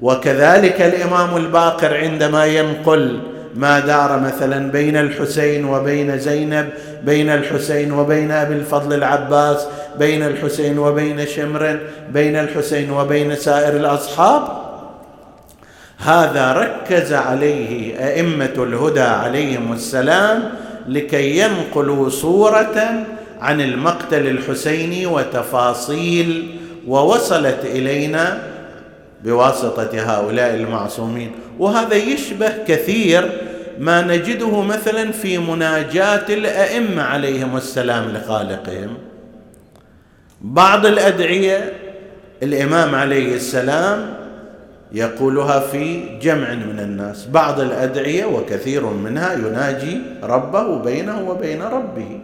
وكذلك 0.00 0.82
الإمام 0.82 1.36
الباقر 1.36 1.96
عندما 1.96 2.44
ينقل 2.46 3.20
ما 3.56 3.80
دار 3.80 4.20
مثلا 4.20 4.70
بين 4.70 4.96
الحسين 4.96 5.64
وبين 5.64 6.18
زينب 6.18 6.68
بين 7.04 7.30
الحسين 7.30 7.92
وبين 7.92 8.30
أبي 8.30 8.54
الفضل 8.54 8.94
العباس 8.94 9.66
بين 9.98 10.22
الحسين 10.22 10.78
وبين 10.78 11.26
شمر 11.26 11.80
بين 12.12 12.36
الحسين 12.36 12.90
وبين 12.90 13.36
سائر 13.36 13.76
الأصحاب 13.76 14.42
هذا 15.98 16.52
ركز 16.52 17.12
عليه 17.12 17.98
أئمة 18.08 18.54
الهدى 18.58 19.00
عليهم 19.00 19.72
السلام 19.72 20.42
لكي 20.88 21.38
ينقلوا 21.38 22.08
صورة 22.08 23.04
عن 23.40 23.60
المقتل 23.60 24.26
الحسيني 24.26 25.06
وتفاصيل 25.06 26.56
ووصلت 26.86 27.64
إلينا 27.64 28.42
بواسطة 29.24 29.90
هؤلاء 29.94 30.54
المعصومين. 30.54 31.30
وهذا 31.58 31.94
يشبه 31.94 32.52
كثير 32.68 33.30
ما 33.78 34.02
نجده 34.02 34.60
مثلا 34.62 35.12
في 35.12 35.38
مناجاة 35.38 36.24
الأئمة 36.28 37.02
عليهم 37.02 37.56
السلام 37.56 38.08
لخالقهم. 38.08 38.94
بعض 40.40 40.86
الأدعية 40.86 41.72
الإمام 42.42 42.94
عليه 42.94 43.34
السلام 43.34 44.14
يقولها 44.92 45.60
في 45.60 46.18
جمع 46.18 46.54
من 46.54 46.80
الناس. 46.80 47.26
بعض 47.26 47.60
الأدعية 47.60 48.24
وكثير 48.24 48.86
منها 48.86 49.32
يناجي 49.32 50.00
ربه 50.22 50.78
بينه 50.78 51.30
وبين 51.30 51.62
ربه. 51.62 52.20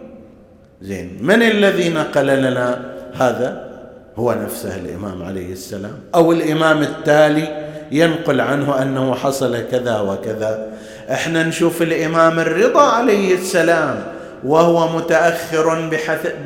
زين. 0.82 1.18
من 1.20 1.42
الذي 1.42 1.88
نقل 1.88 2.26
لنا 2.26 2.80
هذا؟ 3.14 3.72
هو 4.16 4.32
نفسه 4.32 4.76
الإمام 4.76 5.22
عليه 5.22 5.52
السلام. 5.52 5.98
أو 6.14 6.32
الإمام 6.32 6.82
التالي 6.82 7.66
ينقل 7.92 8.40
عنه 8.40 8.82
أنه 8.82 9.14
حصل 9.14 9.68
كذا 9.70 10.00
وكذا. 10.00 10.66
إحنا 11.10 11.42
نشوف 11.42 11.82
الإمام 11.82 12.40
الرضا 12.40 12.82
عليه 12.82 13.34
السلام 13.34 14.04
وهو 14.44 14.96
متأخر 14.98 15.90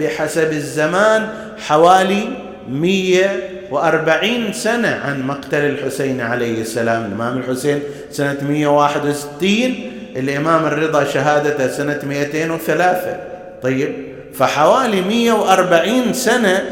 بحسب 0.00 0.52
الزمان 0.52 1.28
حوالي 1.58 2.28
140 2.70 4.52
سنة 4.52 5.00
عن 5.04 5.22
مقتل 5.26 5.64
الحسين 5.64 6.20
عليه 6.20 6.60
السلام. 6.60 7.04
الإمام 7.04 7.38
الحسين 7.38 7.80
سنة 8.10 8.38
161 8.48 9.74
الإمام 10.16 10.66
الرضا 10.66 11.04
شهادته 11.04 11.68
سنة 11.68 12.00
203 12.08 13.20
طيب؟ 13.62 14.05
فحوالي 14.38 15.00
140 15.02 16.12
سنة 16.12 16.64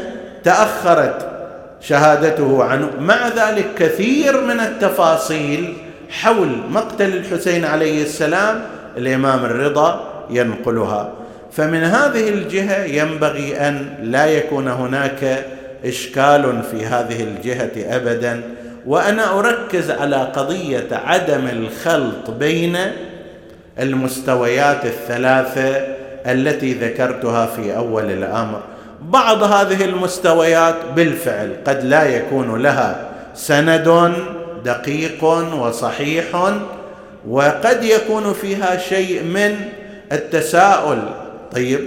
تأخرت 0.43 1.29
شهادته 1.81 2.63
عنه. 2.63 2.89
مع 2.99 3.27
ذلك 3.27 3.65
كثير 3.77 4.41
من 4.41 4.59
التفاصيل 4.59 5.73
حول 6.09 6.49
مقتل 6.69 7.05
الحسين 7.05 7.65
عليه 7.65 8.03
السلام 8.03 8.61
الإمام 8.97 9.45
الرضا 9.45 10.07
ينقلها. 10.29 11.11
فمن 11.51 11.83
هذه 11.83 12.29
الجهة 12.29 12.83
ينبغي 12.83 13.57
أن 13.57 13.87
لا 14.01 14.25
يكون 14.25 14.67
هناك 14.67 15.45
إشكال 15.85 16.61
في 16.71 16.85
هذه 16.85 17.23
الجهة 17.23 17.95
ابدا. 17.95 18.41
وأنا 18.85 19.39
أركز 19.39 19.91
على 19.91 20.15
قضية 20.15 20.87
عدم 20.91 21.47
الخلط 21.47 22.29
بين 22.29 22.77
المستويات 23.79 24.85
الثلاثة 24.85 26.04
التي 26.27 26.73
ذكرتها 26.73 27.45
في 27.45 27.77
أول 27.77 28.11
الأمر. 28.11 28.61
بعض 29.01 29.43
هذه 29.43 29.85
المستويات 29.85 30.75
بالفعل 30.95 31.55
قد 31.67 31.83
لا 31.83 32.03
يكون 32.03 32.61
لها 32.61 33.09
سند 33.35 34.13
دقيق 34.65 35.23
وصحيح 35.59 36.53
وقد 37.27 37.83
يكون 37.83 38.33
فيها 38.33 38.77
شيء 38.77 39.23
من 39.23 39.55
التساؤل. 40.11 40.99
طيب 41.51 41.79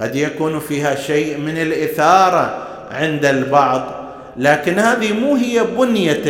قد 0.00 0.16
يكون 0.16 0.60
فيها 0.60 0.94
شيء 0.94 1.38
من 1.38 1.58
الإثارة 1.58 2.66
عند 2.90 3.24
البعض 3.24 3.94
لكن 4.36 4.78
هذه 4.78 5.12
مو 5.12 5.36
هي 5.36 5.64
بنية 5.78 6.22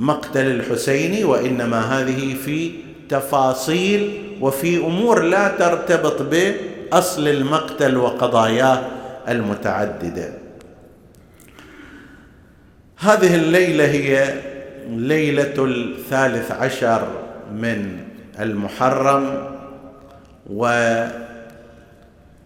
المقتل 0.00 0.46
الحسيني 0.46 1.24
وإنما 1.24 1.80
هذه 1.80 2.34
في 2.44 2.70
تفاصيل 3.08 4.23
وفي 4.40 4.76
أمور 4.76 5.22
لا 5.22 5.48
ترتبط 5.48 6.22
بأصل 6.22 7.28
المقتل 7.28 7.96
وقضاياه 7.96 8.80
المتعددة. 9.28 10.32
هذه 12.98 13.34
الليلة 13.34 13.84
هي 13.84 14.34
ليلة 14.88 15.54
الثالث 15.58 16.50
عشر 16.52 17.08
من 17.52 17.98
المحرم 18.40 19.54
وهي 20.50 21.10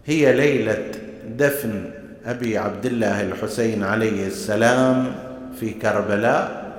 ليلة 0.07 0.91
دفن 1.37 1.91
أبي 2.25 2.57
عبد 2.57 2.85
الله 2.85 3.21
الحسين 3.21 3.83
عليه 3.83 4.27
السلام 4.27 5.15
في 5.59 5.69
كربلاء 5.69 6.71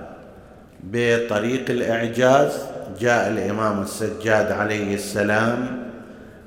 بطريق 0.84 1.70
الإعجاز. 1.70 2.69
جاء 3.00 3.28
الإمام 3.28 3.82
السجاد 3.82 4.52
عليه 4.52 4.94
السلام 4.94 5.90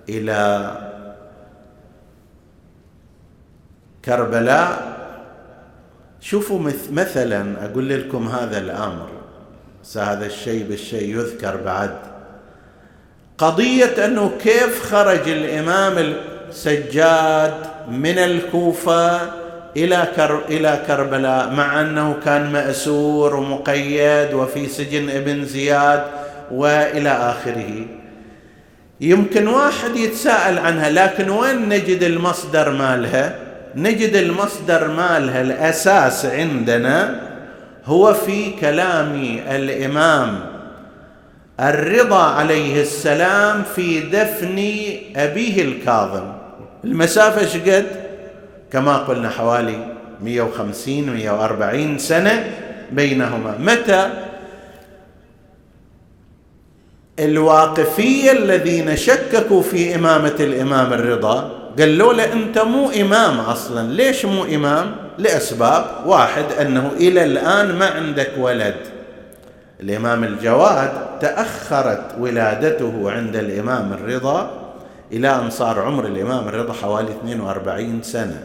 إلى 0.09 0.71
كربلاء. 4.05 4.93
شوفوا 6.21 6.59
مثلا 6.91 7.65
أقول 7.65 7.89
لكم 7.89 8.27
هذا 8.27 8.57
الأمر 8.57 9.07
هذا 9.97 10.25
الشيء 10.25 10.67
بالشيء 10.67 11.17
يذكر 11.17 11.57
بعد. 11.57 11.95
قضية 13.37 14.05
أنه 14.05 14.31
كيف 14.43 14.93
خرج 14.93 15.29
الإمام 15.29 16.13
السجاد 16.49 17.53
من 17.89 18.17
الكوفة 18.17 19.21
إلى 19.77 20.07
كر 20.15 20.41
إلى 20.49 20.83
كربلاء 20.87 21.49
مع 21.49 21.81
أنه 21.81 22.15
كان 22.25 22.53
مأسور 22.53 23.35
ومقيد 23.35 24.33
وفي 24.33 24.67
سجن 24.67 25.09
ابن 25.09 25.45
زياد. 25.45 26.22
وإلى 26.51 27.09
آخره. 27.09 27.85
يمكن 29.01 29.47
واحد 29.47 29.95
يتساءل 29.95 30.59
عنها 30.59 30.89
لكن 30.89 31.29
وين 31.29 31.69
نجد 31.69 32.03
المصدر 32.03 32.69
مالها؟ 32.69 33.35
نجد 33.75 34.15
المصدر 34.15 34.87
مالها 34.87 35.41
الأساس 35.41 36.25
عندنا 36.25 37.21
هو 37.85 38.13
في 38.13 38.49
كلام 38.61 39.39
الإمام. 39.49 40.39
الرضا 41.59 42.23
عليه 42.23 42.81
السلام 42.81 43.63
في 43.75 43.99
دفن 43.99 44.73
أبيه 45.15 45.61
الكاظم. 45.61 46.31
المسافة 46.83 47.45
شقد 47.45 47.85
كما 48.71 48.97
قلنا 48.97 49.29
حوالي 49.29 49.93
150 50.21 51.09
140 51.09 51.97
سنة 51.97 52.51
بينهما. 52.91 53.57
متى؟ 53.59 54.09
الواقفية 57.19 58.31
الذين 58.31 58.95
شككوا 58.95 59.61
في 59.61 59.95
إمامة 59.95 60.35
الإمام 60.39 60.93
الرضا 60.93 61.51
قالوا 61.79 62.13
له 62.13 62.33
أنت 62.33 62.59
مو 62.59 62.89
إمام 62.89 63.39
أصلا. 63.39 63.91
ليش 63.91 64.25
مو 64.25 64.43
إمام؟ 64.43 64.95
لأسباب. 65.17 65.85
واحد 66.05 66.45
أنه 66.61 66.91
إلى 66.97 67.23
الآن 67.23 67.75
ما 67.75 67.85
عندك 67.85 68.31
ولد. 68.37 68.75
الإمام 69.79 70.23
الجواد 70.23 71.19
تأخرت 71.19 72.15
ولادته 72.19 73.11
عند 73.11 73.35
الإمام 73.35 73.93
الرضا 73.93 74.51
إلى 75.11 75.35
أن 75.35 75.49
صار 75.49 75.79
عمر 75.79 76.05
الإمام 76.05 76.47
الرضا 76.47 76.73
حوالي 76.73 77.11
42 77.11 78.01
سنة. 78.01 78.43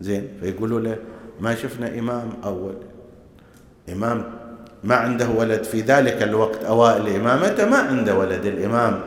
زين 0.00 0.28
فيقولوا 0.40 0.80
له 0.80 0.96
ما 1.40 1.54
شفنا 1.54 1.98
إمام 1.98 2.32
أول. 2.44 2.74
إمام 3.92 4.24
ما 4.84 4.94
عنده 4.94 5.28
ولد 5.28 5.64
في 5.64 5.80
ذلك 5.80 6.22
الوقت 6.22 6.64
أوائل 6.64 7.08
إمامته 7.08 7.64
ما 7.68 7.76
عنده 7.76 8.14
ولد 8.14 8.46
الإمام 8.46 9.00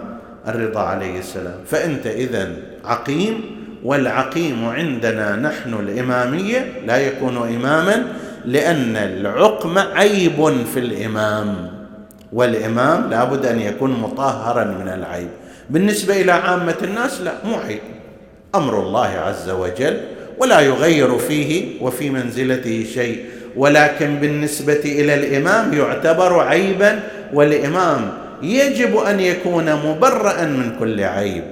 الرضا 0.47 0.80
عليه 0.80 1.20
السلام. 1.20 1.57
فأنت 1.65 2.07
إذا 2.07 2.49
عقيم 2.86 3.41
والعقيم 3.84 4.65
عندنا 4.65 5.36
نحن 5.36 5.74
الإمامية 5.74 6.65
لا 6.86 6.97
يكون 6.97 7.38
إماما 7.38 8.03
لأن 8.45 8.95
العقم 8.95 9.78
عيب 9.78 10.65
في 10.74 10.80
الإمام 10.80 11.72
والإمام 12.34 13.09
لابد 13.09 13.45
أن 13.45 13.59
يكون 13.59 13.91
مطهرا 13.91 14.63
من 14.63 14.88
العيب. 14.88 15.30
بالنسبة 15.70 16.22
إلى 16.22 16.32
عامة 16.32 16.76
الناس 16.84 17.22
لا 17.22 17.34
مو 17.45 17.55
عيب. 17.55 17.80
أمر 18.55 18.80
الله 18.80 19.07
عز 19.07 19.49
وجل 19.49 19.97
ولا 20.38 20.59
يغير 20.59 21.17
فيه 21.17 21.82
وفي 21.82 22.09
منزلته 22.09 22.86
شيء. 22.93 23.26
ولكن 23.56 24.16
بالنسبة 24.16 24.82
إلى 24.86 25.14
الإمام 25.14 25.74
يعتبر 25.74 26.39
عيبا 26.39 27.00
والإمام 27.34 28.12
يجب 28.41 28.97
أن 28.97 29.20
يكون 29.20 29.76
مبرأ 29.76 30.45
من 30.45 30.76
كل 30.80 31.04
عيب. 31.04 31.43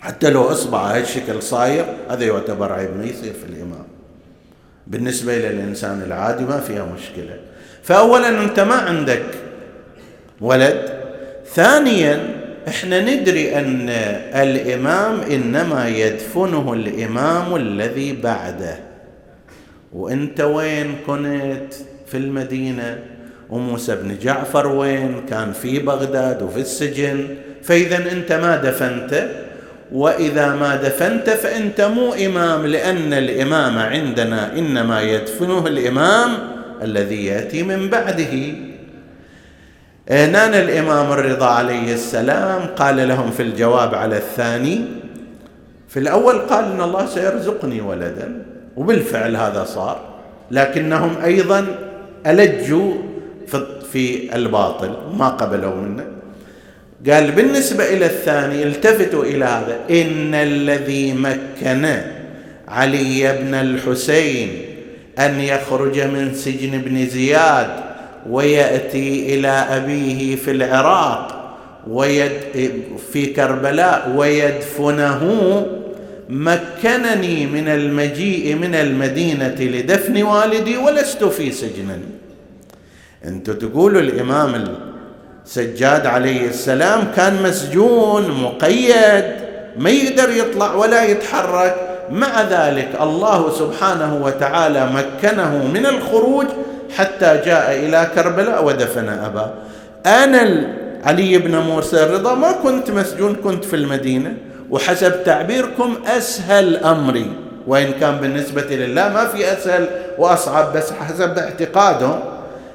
حتى 0.00 0.30
لو 0.30 0.42
إصبع 0.42 0.78
هالشكل 0.78 1.42
صاير 1.42 1.84
هذا 2.10 2.24
يعتبر 2.24 2.72
عيب 2.72 2.96
ما 2.96 3.04
يصير 3.04 3.32
في 3.32 3.44
الإمام. 3.52 3.84
بالنسبة 4.86 5.36
إلى 5.36 5.50
الإنسان 5.50 6.02
العادي 6.06 6.44
ما 6.44 6.60
فيها 6.60 6.84
مشكلة. 6.84 7.36
فأولا 7.82 8.28
أنت 8.28 8.60
ما 8.60 8.74
عندك 8.74 9.24
ولد. 10.40 10.98
ثانيا 11.54 12.20
إحنا 12.68 13.00
ندري 13.00 13.58
أن 13.58 13.88
الإمام 14.34 15.20
إنما 15.20 15.88
يدفنه 15.88 16.72
الإمام 16.72 17.56
الذي 17.56 18.12
بعده. 18.12 18.87
وانت 19.92 20.40
وين 20.40 20.96
كنت 21.06 21.74
في 22.06 22.16
المدينة؟ 22.16 22.98
وموسى 23.50 23.96
بن 23.96 24.18
جعفر 24.22 24.66
وين؟ 24.66 25.26
كان 25.30 25.52
في 25.52 25.78
بغداد 25.78 26.42
وفي 26.42 26.60
السجن. 26.60 27.26
فإذا 27.62 28.12
انت 28.12 28.32
ما 28.32 28.56
دفنته 28.56 29.28
وإذا 29.92 30.54
ما 30.54 30.76
دفنت 30.76 31.30
فإنت 31.30 31.80
مو 31.80 32.12
إمام 32.12 32.66
لأن 32.66 33.12
الإمام 33.12 33.78
عندنا 33.78 34.58
إنما 34.58 35.00
يدفنه 35.02 35.66
الإمام 35.66 36.30
الذي 36.82 37.26
يأتي 37.26 37.62
من 37.62 37.88
بعده. 37.88 38.34
نان 40.08 40.54
الإمام 40.54 41.12
الرضا 41.12 41.46
عليه 41.46 41.92
السلام. 41.94 42.60
قال 42.76 43.08
لهم 43.08 43.30
في 43.30 43.42
الجواب 43.42 43.94
على 43.94 44.16
الثاني 44.16 44.84
في 45.88 45.98
الأول 45.98 46.38
قال 46.38 46.64
إن 46.64 46.80
الله 46.80 47.06
سيرزقني 47.06 47.80
ولدا. 47.80 48.42
وبالفعل 48.78 49.36
هذا 49.36 49.64
صار. 49.64 50.00
لكنهم 50.50 51.16
أيضا 51.24 51.66
ألجوا 52.26 52.94
في 53.92 54.36
الباطل 54.36 54.90
ما 55.18 55.28
قبلوا 55.28 55.74
منه. 55.74 56.04
قال 57.10 57.32
بالنسبة 57.32 57.84
إلى 57.84 58.06
الثاني 58.06 58.62
التفتوا 58.62 59.24
إلى 59.24 59.44
هذا. 59.44 59.76
إن 59.90 60.34
الذي 60.34 61.12
مكن 61.12 62.00
علي 62.68 63.38
بن 63.42 63.54
الحسين 63.54 64.48
أن 65.18 65.40
يخرج 65.40 66.00
من 66.00 66.34
سجن 66.34 66.74
ابن 66.74 67.06
زياد 67.06 67.70
ويأتي 68.30 69.34
إلى 69.34 69.48
أبيه 69.48 70.36
في 70.36 70.50
العراق 70.50 71.34
ويد 71.90 72.30
في 73.12 73.26
كربلاء 73.26 74.12
ويدفنه 74.16 75.22
مكنني 76.28 77.46
من 77.46 77.68
المجيء 77.68 78.54
من 78.54 78.74
المدينة 78.74 79.56
لدفن 79.60 80.22
والدي 80.22 80.76
ولست 80.76 81.24
في 81.24 81.52
سجن. 81.52 82.00
أنتم 83.24 83.52
تقولوا 83.52 84.00
الإمام 84.00 84.64
السجاد 85.44 86.06
عليه 86.06 86.48
السلام 86.48 87.04
كان 87.16 87.42
مسجون 87.42 88.30
مقيد 88.30 89.24
ما 89.78 89.90
يقدر 89.90 90.30
يطلع 90.30 90.74
ولا 90.74 91.04
يتحرك. 91.04 91.74
مع 92.10 92.42
ذلك 92.42 92.88
الله 93.00 93.50
سبحانه 93.58 94.24
وتعالى 94.24 94.86
مكنه 94.86 95.66
من 95.74 95.86
الخروج 95.86 96.46
حتى 96.96 97.40
جاء 97.46 97.76
إلى 97.84 98.10
كربلاء 98.14 98.64
ودفن 98.64 99.08
أباه. 99.08 99.54
أنا 100.06 100.74
علي 101.04 101.38
بن 101.38 101.56
موسى 101.56 102.02
الرضا 102.02 102.34
ما 102.34 102.52
كنت 102.52 102.90
مسجون 102.90 103.34
كنت 103.34 103.64
في 103.64 103.76
المدينة. 103.76 104.34
وحسب 104.70 105.24
تعبيركم 105.24 105.94
أسهل 106.06 106.76
أمري. 106.76 107.32
وإن 107.66 107.92
كان 108.00 108.16
بالنسبة 108.16 108.62
لله 108.62 109.08
ما 109.08 109.24
في 109.24 109.52
أسهل 109.52 109.88
وأصعب 110.18 110.72
بس 110.76 110.92
حسب 110.92 111.38
اعتقادهم 111.38 112.20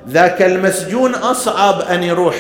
ذاك 0.10 0.41
المسجون 0.41 1.16
أصعب 1.16 1.82
أن 1.82 2.04
يروح. 2.04 2.36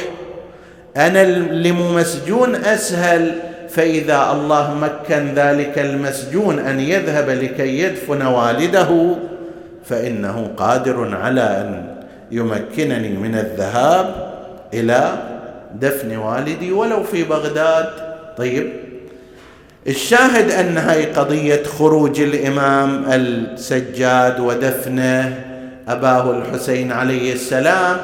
أنا 0.97 1.21
اللي 1.21 1.71
مو 1.71 1.91
مسجون 1.91 2.55
أسهل 2.55 3.31
فإذا 3.69 4.31
الله 4.31 4.73
مكن 4.73 5.33
ذلك 5.35 5.79
المسجون 5.79 6.59
أن 6.59 6.79
يذهب 6.79 7.29
لكي 7.29 7.79
يدفن 7.79 8.21
والده 8.21 9.15
فإنه 9.85 10.49
قادر 10.57 11.15
على 11.15 11.41
أن 11.41 11.95
يمكنني 12.31 13.09
من 13.09 13.35
الذهاب 13.35 14.15
إلى 14.73 15.11
دفن 15.75 16.17
والدي 16.17 16.71
ولو 16.71 17.03
في 17.03 17.23
بغداد. 17.23 17.89
طيب 18.37 18.82
الشاهد 19.87 20.51
أن 20.51 20.77
هاي 20.77 21.05
قضية 21.05 21.63
خروج 21.63 22.21
الإمام 22.21 23.05
السجاد 23.07 24.39
ودفنه 24.39 25.43
أباه 25.87 26.31
الحسين 26.31 26.91
عليه 26.91 27.33
السلام 27.33 27.97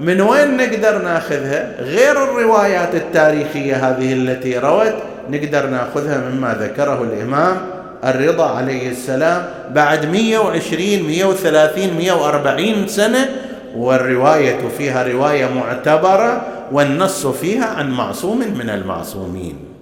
من 0.00 0.20
وين 0.20 0.56
نقدر 0.56 1.02
ناخذها؟ 1.02 1.80
غير 1.80 2.24
الروايات 2.24 2.94
التاريخية 2.94 3.74
هذه 3.74 4.12
التي 4.12 4.58
روت 4.58 4.94
نقدر 5.30 5.66
ناخذها 5.66 6.30
مما 6.30 6.56
ذكره 6.60 7.02
الإمام 7.02 7.56
الرضا 8.04 8.50
عليه 8.50 8.90
السلام 8.90 9.42
بعد 9.70 10.06
120 10.06 11.02
130 11.02 11.96
140 11.96 12.88
سنة 12.88 13.28
والرواية 13.76 14.68
فيها 14.78 15.02
رواية 15.02 15.46
معتبرة 15.46 16.46
والنص 16.72 17.26
فيها 17.26 17.66
عن 17.66 17.90
معصوم 17.90 18.38
من 18.38 18.70
المعصومين. 18.70 19.75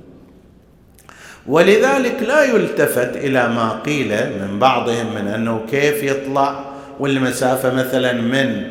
ولذلك 1.47 2.22
لا 2.22 2.45
يلتفت 2.45 3.16
إلى 3.16 3.49
ما 3.49 3.80
قيل 3.86 4.09
من 4.40 4.59
بعضهم 4.59 5.14
من 5.14 5.28
أنه 5.28 5.61
كيف 5.70 6.03
يطلع 6.03 6.64
والمسافة 7.01 7.74
مثلا 7.74 8.12
من 8.12 8.62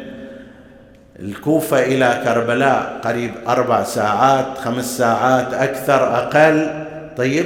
الكوفة 1.19 1.84
إلى 1.86 2.21
كربلاء 2.26 3.01
قريب 3.03 3.32
أربع 3.47 3.84
ساعات 3.84 4.57
خمس 4.57 4.97
ساعات 4.97 5.53
أكثر 5.53 6.15
أقل. 6.17 6.86
طيب؟ 7.17 7.45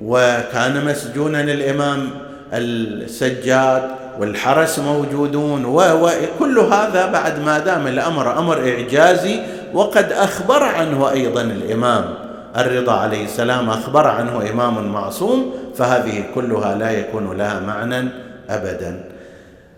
وكان 0.00 0.84
مسجونا 0.84 1.40
الإمام 1.40 2.10
السجاد 2.52 3.82
والحرس 4.18 4.78
موجودون 4.78 5.64
وكل 5.64 6.58
هذا 6.58 7.06
بعد 7.06 7.38
ما 7.38 7.58
دام 7.58 7.86
الأمر 7.86 8.38
أمر 8.38 8.68
إعجازي 8.68 9.40
وقد 9.74 10.12
أخبر 10.12 10.62
عنه 10.62 11.10
أيضا 11.10 11.42
الإمام. 11.42 12.27
الرضا 12.58 12.92
عليه 12.92 13.24
السلام 13.24 13.70
أخبر 13.70 14.06
عنه 14.06 14.50
إمام 14.50 14.92
معصوم 14.92 15.54
فهذه 15.76 16.24
كلها 16.34 16.74
لا 16.74 16.90
يكون 16.90 17.36
لها 17.36 17.60
معنى 17.60 18.08
ابدا. 18.48 19.04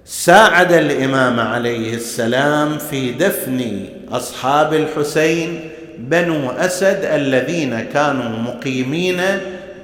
ساعد 0.05 0.73
الإمام 0.73 1.41
عليه 1.41 1.95
السلام 1.95 2.79
في 2.79 3.13
دفن 3.13 3.85
أصحاب 4.13 4.75
الحسين 4.75 5.71
بنو 5.99 6.51
أسد 6.51 7.05
الذين 7.05 7.81
كانوا 7.81 8.39
مقيمين 8.39 9.21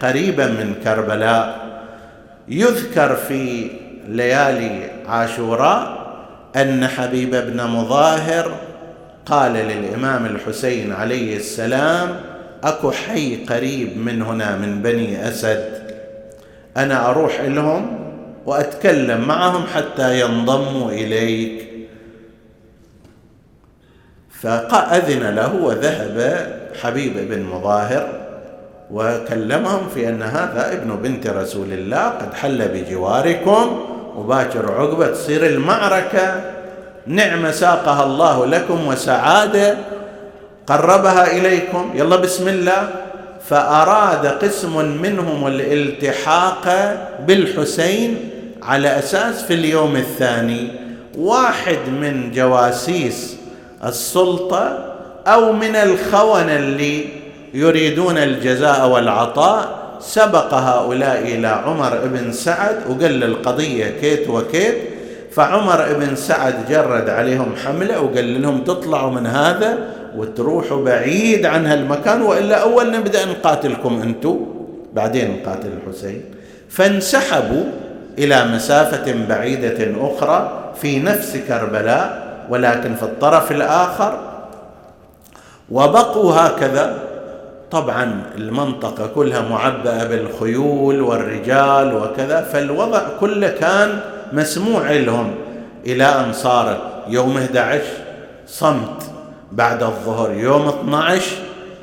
قريبا 0.02 0.46
من 0.46 0.74
كربلاء. 0.84 1.66
يذكر 2.48 3.16
في 3.16 3.70
ليالي 4.08 4.90
عاشوراء 5.08 6.06
أن 6.56 6.86
حبيب 6.86 7.30
بن 7.30 7.66
مظاهر 7.66 8.52
قال 9.26 9.52
للإمام 9.52 10.26
الحسين 10.26 10.92
عليه 10.92 11.36
السلام 11.36 12.16
أكو 12.66 12.90
حي 12.90 13.44
قريب 13.44 13.98
من 13.98 14.22
هنا 14.22 14.56
من 14.56 14.82
بني 14.82 15.28
أسد. 15.28 15.86
أنا 16.76 17.10
أروح 17.10 17.40
لهم 17.40 17.98
وأتكلم 18.46 19.20
معهم 19.20 19.66
حتى 19.74 20.20
ينضموا 20.20 20.90
إليك. 20.90 21.66
فأذن 24.40 25.34
له 25.34 25.54
وذهب 25.54 26.46
حبيب 26.82 27.30
بن 27.30 27.42
مظاهر 27.42 28.08
وكلمهم 28.90 29.88
في 29.94 30.08
أن 30.08 30.22
هذا 30.22 30.72
ابن 30.72 30.96
بنت 30.96 31.26
رسول 31.26 31.72
الله 31.72 32.08
قد 32.08 32.34
حل 32.34 32.68
بجواركم 32.68 33.80
وباكر 34.16 34.72
عقبة 34.72 35.06
تصير 35.06 35.46
المعركة. 35.46 36.40
نعمة 37.06 37.50
ساقها 37.50 38.04
الله 38.04 38.46
لكم 38.46 38.86
وسعادة. 38.86 39.76
قربها 40.66 41.36
إليكم. 41.36 41.90
يلا 41.94 42.16
بسم 42.16 42.48
الله. 42.48 42.88
فأراد 43.48 44.26
قسم 44.26 45.02
منهم 45.02 45.46
الالتحاق 45.46 46.66
بالحسين 47.26 48.30
على 48.62 48.98
أساس 48.98 49.42
في 49.42 49.54
اليوم 49.54 49.96
الثاني. 49.96 50.68
واحد 51.18 51.78
من 52.00 52.32
جواسيس 52.34 53.36
السلطة 53.84 54.94
أو 55.26 55.52
من 55.52 55.76
الخونة 55.76 56.56
اللي 56.56 57.04
يريدون 57.54 58.18
الجزاء 58.18 58.88
والعطاء. 58.88 59.86
سبق 60.00 60.54
هؤلاء 60.54 61.18
إلى 61.18 61.48
عمر 61.48 61.98
بن 62.04 62.32
سعد 62.32 62.76
وقال 62.88 63.24
القضية 63.24 63.86
كيت 64.00 64.28
وكيت. 64.28 64.74
فعمر 65.32 65.92
بن 65.92 66.16
سعد 66.16 66.54
جرد 66.68 67.08
عليهم 67.08 67.54
حملة 67.64 68.00
وقال 68.00 68.42
لهم 68.42 68.64
تطلعوا 68.64 69.10
من 69.10 69.26
هذا. 69.26 69.78
وتروحوا 70.16 70.84
بعيد 70.84 71.46
عن 71.46 71.66
هالمكان 71.66 72.22
وإلا 72.22 72.62
أول 72.62 72.90
نبدأ 72.92 73.24
نقاتلكم 73.24 74.02
أنتم 74.02 74.46
بعدين 74.92 75.40
نقاتل 75.40 75.68
الحسين. 75.68 76.24
فانسحبوا 76.68 77.64
إلى 78.18 78.44
مسافة 78.44 79.26
بعيدة 79.28 79.92
أخرى 80.00 80.72
في 80.80 81.00
نفس 81.00 81.36
كربلاء 81.48 82.26
ولكن 82.50 82.94
في 82.94 83.02
الطرف 83.02 83.52
الآخر. 83.52 84.18
وبقوا 85.70 86.32
هكذا. 86.32 87.02
طبعا 87.70 88.22
المنطقة 88.36 89.06
كلها 89.06 89.40
معبأة 89.40 90.04
بالخيول 90.04 91.00
والرجال 91.00 91.96
وكذا 91.96 92.40
فالوضع 92.40 93.02
كله 93.20 93.48
كان 93.48 94.00
مسموع 94.32 94.90
لهم. 94.90 95.34
إلى 95.86 96.04
أن 96.04 96.32
صارت 96.32 96.80
يوم 97.08 97.36
11 97.36 97.82
صمت. 98.46 99.15
بعد 99.52 99.82
الظهر 99.82 100.32
يوم 100.32 100.68
12 100.68 101.36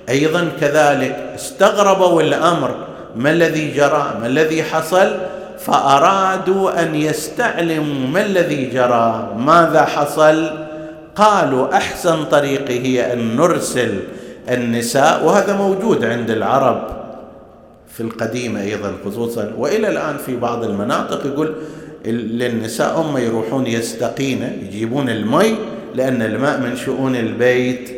أيضا 0.10 0.50
كذلك. 0.62 1.32
استغربوا 1.36 2.22
الأمر 2.22 2.76
ما 3.16 3.32
الذي 3.32 3.72
جرى؟ 3.72 4.18
ما 4.22 4.28
الذي 4.28 4.64
حصل؟ 4.64 5.18
فأرادوا 5.60 6.82
أن 6.84 6.96
يستعلموا 6.96 8.08
ما 8.08 8.22
الذي 8.22 8.66
جرى. 8.66 9.34
ماذا 9.38 9.86
حصل؟ 9.86 10.50
قالوا 11.16 11.74
أحسن 11.78 12.26
طريق 12.26 12.72
هي 12.72 13.14
أن 13.14 13.36
نرسل 13.36 14.00
النساء 14.50 15.26
وهذا 15.26 15.58
موجود 15.58 16.06
عند 16.06 16.30
العرب 16.30 16.88
في 17.94 18.02
القديمة 18.02 18.62
أيضا 18.62 18.94
خصوصا. 19.06 19.54
وإلى 19.58 19.88
الآن 19.88 20.18
في 20.18 20.36
بعض 20.36 20.64
المناطق 20.64 21.26
يقول 21.26 21.56
للنساء 22.06 23.02
هم 23.02 23.18
يروحون 23.18 23.68
يستقين 23.68 24.60
يجيبون 24.62 25.10
المي 25.10 25.56
لأن 25.94 26.22
الماء 26.22 26.60
من 26.60 26.76
شؤون 26.76 27.16
البيت. 27.16 27.90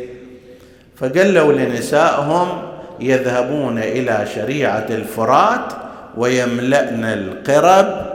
فقالوا 0.96 1.52
لنسائهم 1.52 2.48
يذهبون 3.00 3.78
إلى 3.78 4.26
شريعة 4.34 4.86
الفرات 4.90 5.72
ويملأن 6.16 7.04
القرب 7.04 8.06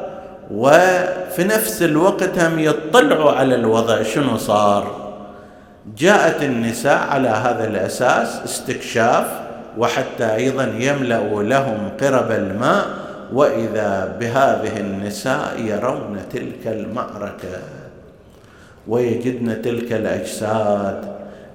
وفي 0.51 1.43
نفس 1.43 1.81
الوقت 1.81 2.39
هم 2.39 2.59
يطلعوا 2.59 3.31
على 3.31 3.55
الوضع 3.55 4.03
شنو 4.03 4.37
صار. 4.37 5.13
جاءت 5.97 6.43
النساء 6.43 6.99
على 7.09 7.29
هذا 7.29 7.67
الأساس 7.67 8.41
استكشاف 8.45 9.25
وحتى 9.77 10.35
أيضا 10.35 10.73
يملا 10.79 11.19
لهم 11.43 11.89
قرب 12.01 12.31
الماء 12.31 12.85
وإذا 13.33 14.17
بهذه 14.19 14.79
النساء 14.79 15.53
يرون 15.59 16.17
تلك 16.33 16.67
المعركة. 16.67 17.80
ويجدن 18.87 19.61
تلك 19.61 19.93
الأجساد 19.93 21.05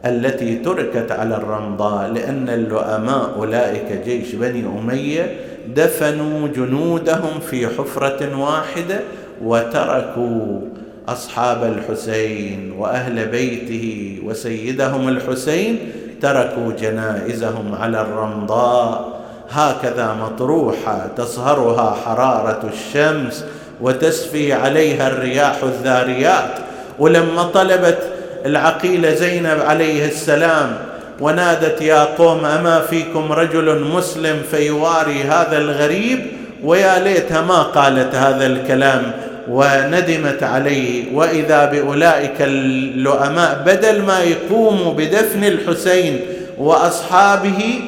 التي 0.04 0.56
تركت 0.56 1.12
على 1.12 1.36
الرمضاء 1.36 2.10
لأن 2.10 2.48
اللؤماء 2.48 3.34
أولئك 3.36 4.02
جيش 4.04 4.34
بني 4.34 4.64
أمية 4.78 5.36
دفنوا 5.76 6.48
جنودهم 6.48 7.40
في 7.50 7.66
حفرة 7.66 8.38
واحدة 8.38 9.00
وتركوا 9.44 10.60
أصحاب 11.08 11.64
الحسين 11.64 12.72
وأهل 12.78 13.26
بيته 13.26 14.18
وسيدهم 14.24 15.08
الحسين 15.08 15.78
تركوا 16.22 16.72
جنائزهم 16.80 17.74
على 17.74 18.00
الرمضاء. 18.00 19.16
هكذا 19.50 20.16
مطروحة 20.22 21.06
تصهرها 21.16 21.90
حرارة 22.04 22.70
الشمس 22.72 23.44
وتسفي 23.80 24.52
عليها 24.52 25.08
الرياح 25.08 25.62
الذاريات 25.62 26.65
ولما 26.98 27.42
طلبت 27.42 27.98
العقيله 28.46 29.14
زينب 29.14 29.60
عليه 29.60 30.06
السلام 30.06 30.78
ونادت 31.20 31.82
يا 31.82 32.04
قوم 32.04 32.44
أما 32.44 32.80
فيكم 32.80 33.32
رجل 33.32 33.80
مسلم 33.80 34.42
فيواري 34.50 35.22
هذا 35.22 35.58
الغريب؟ 35.58 36.26
ويا 36.64 36.98
ليتها 36.98 37.40
ما 37.40 37.62
قالت 37.62 38.14
هذا 38.14 38.46
الكلام 38.46 39.12
وندمت 39.48 40.42
عليه. 40.42 41.14
وإذا 41.14 41.64
بأولئك 41.64 42.40
اللؤماء 42.40 43.62
بدل 43.66 44.02
ما 44.02 44.20
يقوموا 44.20 44.92
بدفن 44.92 45.44
الحسين 45.44 46.20
وأصحابه 46.58 47.80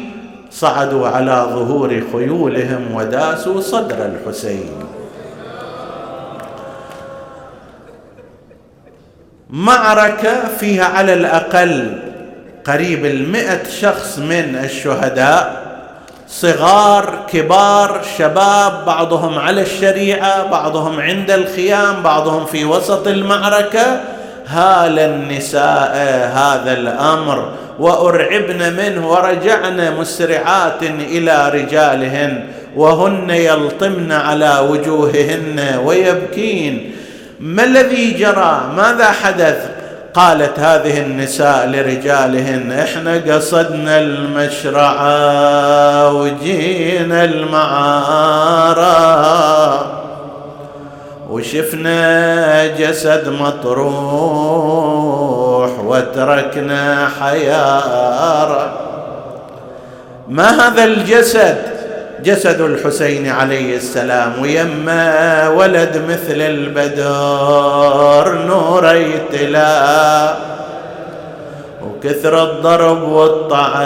صعدوا 0.51 1.09
على 1.09 1.47
ظهور 1.51 2.03
خيولهم 2.13 2.95
وداسوا 2.95 3.61
صدر 3.61 3.97
الحسين. 4.07 4.71
معركة 9.51 10.49
فيها 10.61 10.85
على 10.85 11.13
الأقل 11.13 11.99
قريب 12.65 13.05
المئة 13.05 13.69
شخص 13.81 14.19
من 14.19 14.61
الشهداء 14.65 15.69
صغار 16.29 17.27
كبار 17.33 18.01
شباب 18.19 18.85
بعضهم 18.87 19.39
على 19.39 19.63
الشريعة 19.63 20.51
بعضهم 20.51 21.01
عند 21.01 21.31
الخيام 21.31 22.03
بعضهم 22.03 22.45
في 22.45 22.65
وسط 22.65 23.07
المعركة. 23.09 24.01
هال 24.47 24.99
النساء 24.99 25.97
هذا 26.35 26.73
الأمر 26.73 27.53
وأرعبن 27.79 28.73
منه 28.73 29.11
ورجعن 29.11 29.97
مسرعات 29.99 30.83
إلى 30.83 31.49
رجالهن 31.55 32.45
وهن 32.77 33.31
يلطمن 33.31 34.13
على 34.13 34.69
وجوههن 34.71 35.81
ويبكين. 35.85 36.93
ما 37.41 37.65
الذي 37.65 38.11
جرى؟ 38.11 38.61
ماذا 38.77 39.11
حدث؟ 39.11 39.69
قالت 40.15 40.59
هذه 40.59 41.01
النساء 41.01 41.67
لرجالهن 41.67 42.73
إحنا 42.73 43.23
قصدنا 43.35 43.99
المشرعه 43.99 45.33
وجينا 46.13 47.25
المعاره 47.25 48.89
وشفنا 51.31 52.67
جسد 52.67 53.29
مطروح 53.29 54.51
وتركنا 55.85 57.09
حياره 57.21 58.73
ما 60.29 60.67
هذا 60.69 60.85
الجسد؟ 60.85 61.78
جسد 62.25 62.61
الحسين 62.61 63.29
عليه 63.29 63.77
السلام 63.77 64.43
ويما 64.43 65.49
ولد 65.49 66.03
مثل 66.09 66.41
البدر 66.41 68.39
نور 68.47 68.95
يتلا 68.95 70.35
وكثر 71.83 72.43
الضرب 72.43 73.03
والطعن 73.03 73.85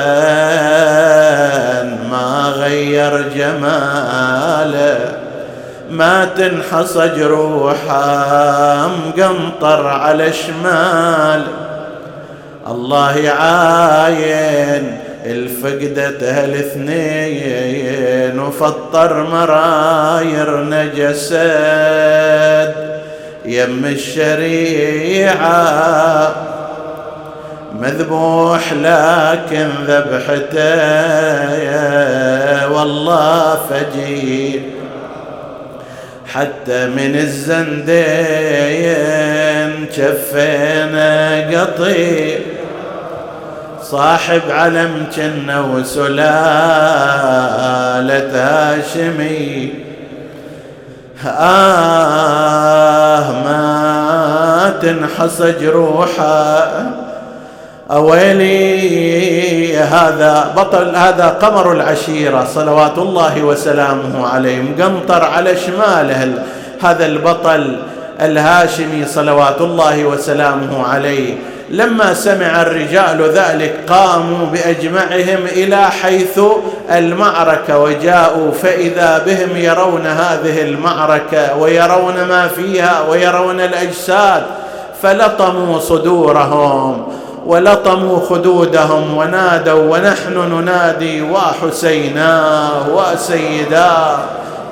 ما 2.10 2.52
غير 2.56 3.28
جماله 3.36 4.98
ما 5.90 6.24
تنحص 6.24 6.98
جروحه 6.98 8.88
مقنطر 8.88 9.86
على 9.86 10.32
شمال 10.32 11.42
الله 12.68 13.16
يعاين 13.16 14.98
الفقدة 15.26 16.44
الاثنين 16.44 18.38
وفطر 18.40 19.22
مراير 19.22 20.64
نجسد 20.64 21.92
يم 23.44 23.84
الشريعة 23.84 25.54
مذبوح 27.80 28.72
لكن 28.72 29.68
ذبحته. 29.86 31.12
والله 32.72 33.58
فجير 33.70 34.60
حتى 36.26 36.86
من 36.86 37.16
الزندين 37.16 37.92
شفينا 39.96 41.40
قطير 41.60 42.40
صاحب 43.92 44.40
علم 44.50 45.06
جنة 45.16 45.74
وسلالة 45.74 46.22
هاشمي. 48.34 49.74
آه 51.26 51.60
ما 53.44 54.74
تنحص 54.82 55.42
جروحه 55.42 56.68
أويلي 57.90 59.78
هذا 59.78 60.52
بطل 60.56 60.96
هذا 60.96 61.28
قمر 61.28 61.72
العشيرة 61.72 62.44
صلوات 62.44 62.98
الله 62.98 63.42
وسلامه 63.42 64.28
عليه 64.28 64.62
مقنطر 64.62 65.24
على 65.24 65.56
شماله 65.56 66.44
هذا 66.82 67.06
البطل 67.06 67.76
الهاشمي 68.20 69.06
صلوات 69.06 69.60
الله 69.60 70.04
وسلامه 70.04 70.86
عليه. 70.86 71.51
لما 71.70 72.14
سمع 72.14 72.62
الرجال 72.62 73.22
ذلك 73.22 73.74
قاموا 73.88 74.46
بأجمعهم 74.46 75.46
إلى 75.46 75.90
حيث 75.90 76.40
المعركة 76.90 77.78
وجاءوا 77.78 78.52
فإذا 78.52 79.22
بهم 79.26 79.56
يرون 79.56 80.06
هذه 80.06 80.62
المعركة 80.62 81.56
ويرون 81.56 82.24
ما 82.24 82.48
فيها 82.48 83.00
ويرون 83.10 83.60
الأجساد 83.60 84.42
فلطموا 85.02 85.78
صدورهم 85.78 87.06
ولطموا 87.46 88.20
خدودهم 88.28 89.16
ونادوا 89.16 89.96
ونحن 89.96 90.32
ننادي 90.32 91.22
وحسينا 91.22 92.70
وسيدا. 92.92 94.18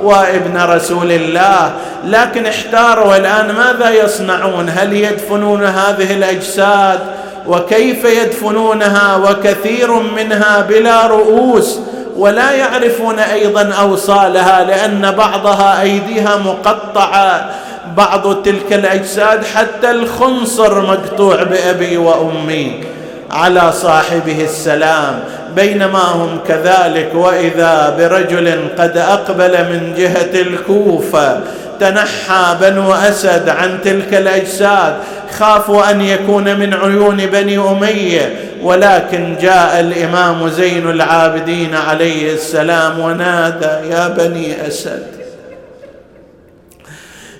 وابن 0.02 0.60
رسول 0.60 1.12
الله. 1.12 1.72
لكن 2.04 2.46
احتاروا 2.46 3.16
الآن 3.16 3.52
ماذا 3.52 3.90
يصنعون؟ 4.04 4.68
هل 4.68 4.92
يدفنون 4.92 5.64
هذه 5.64 6.14
الأجساد؟ 6.14 6.98
وكيف 7.46 8.04
يدفنونها؟ 8.04 9.16
وكثير 9.16 9.92
منها 9.92 10.60
بلا 10.60 11.06
رؤوس. 11.06 11.78
ولا 12.16 12.50
يعرفون 12.52 13.18
أيضا 13.18 13.72
أوصالها 13.80 14.64
لأن 14.64 15.10
بعضها 15.10 15.82
أيديها 15.82 16.36
مقطعة. 16.36 17.50
بعض 17.96 18.42
تلك 18.42 18.72
الأجساد 18.72 19.44
حتى 19.44 19.90
الخنصر 19.90 20.80
مقطوع 20.80 21.42
بأبي 21.42 21.96
وأمي. 21.96 22.89
على 23.30 23.72
صاحبه 23.72 24.44
السلام 24.44 25.20
بينما 25.56 25.98
هم 25.98 26.38
كذلك 26.48 27.10
وإذا 27.14 27.94
برجل 27.98 28.68
قد 28.78 28.96
أقبل 28.96 29.52
من 29.52 29.94
جهة 29.98 30.40
الكوفة 30.40 31.40
تنحى 31.80 32.56
بنو 32.60 32.94
أسد 32.94 33.48
عن 33.48 33.78
تلك 33.84 34.14
الأجساد 34.14 34.94
خافوا 35.38 35.90
أن 35.90 36.00
يكون 36.00 36.58
من 36.58 36.74
عيون 36.74 37.16
بني 37.16 37.58
أمية 37.58 38.34
ولكن 38.62 39.36
جاء 39.40 39.80
الإمام 39.80 40.48
زين 40.48 40.90
العابدين 40.90 41.74
عليه 41.74 42.34
السلام 42.34 42.98
ونادى 42.98 43.88
يا 43.90 44.08
بني 44.08 44.66
أسد 44.68 45.06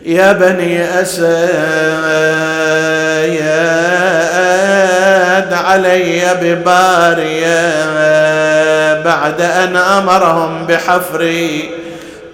يا 0.05 0.33
بني 0.33 1.01
أسد 1.01 1.51
علي 5.67 6.23
بباريه 6.43 7.85
بعد 9.05 9.41
أن 9.41 9.77
أمرهم 9.77 10.67
بحفر 10.67 11.49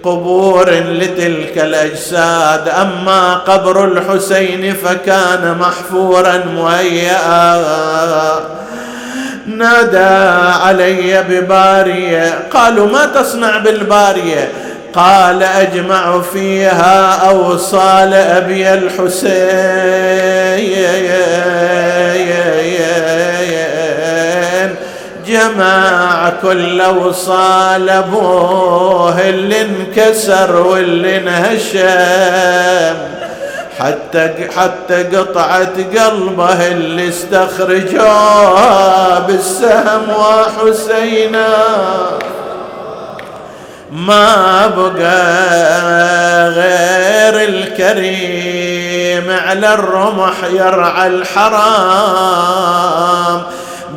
قبور 0.03 0.69
لتلك 0.69 1.57
الأجساد. 1.57 2.69
أما 2.69 3.33
قبر 3.33 3.85
الحسين 3.85 4.75
فكان 4.83 5.57
محفورا 5.59 6.37
مهيئا. 6.55 7.63
نادى 9.47 10.37
علي 10.63 11.23
بباريه 11.29 12.39
قالوا 12.53 12.87
ما 12.87 13.05
تصنع 13.05 13.57
بالباريه 13.57 14.51
قال 14.93 15.43
أجمع 15.43 16.21
فيها 16.33 17.29
أوصال 17.29 18.13
أبي 18.13 18.73
الحسين. 18.73 19.27
جمع 25.27 26.29
كل 26.41 26.81
وصال 26.81 27.89
أبوه 27.89 29.29
اللي 29.29 29.61
انكسر 29.61 30.55
واللي 30.55 31.17
انهشم. 31.17 32.97
حتى 33.79 34.29
حتى 34.57 35.03
قطعة 35.03 35.69
قلبه 35.99 36.67
اللي 36.67 37.09
استخرجوه 37.09 38.59
بالسهم 39.19 40.09
وحسينا 40.09 41.47
ما 43.91 44.67
بقى 44.67 46.49
غير 46.49 47.49
الكريم 47.49 49.31
على 49.47 49.73
الرمح 49.73 50.35
يرعى 50.51 51.07
الحرام. 51.07 52.57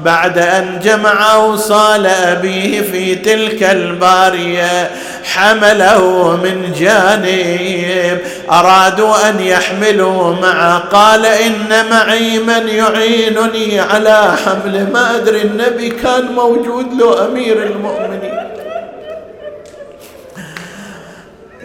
بعد 0.05 0.39
أن 0.39 0.81
جمع 0.83 1.35
أوصال 1.35 2.07
أبيه 2.07 2.81
في 2.81 3.15
تلك 3.15 3.63
البارية 3.63 4.91
حمله 5.25 6.37
من 6.37 6.73
جانب 6.79 8.19
أرادوا 8.51 9.29
أن 9.29 9.41
يحملوا 9.41 10.35
معه. 10.43 10.79
قال 10.79 11.27
إن 11.27 11.91
معي 11.91 12.39
من 12.39 12.69
يعينني 12.69 13.81
على 13.81 14.37
حمله 14.45 14.91
ما 14.93 15.17
أدري 15.17 15.43
النبي 15.43 15.89
كان 15.89 16.33
موجود 16.33 16.87
له 17.01 17.27
أمير 17.27 17.63
المؤمنين. 17.63 18.40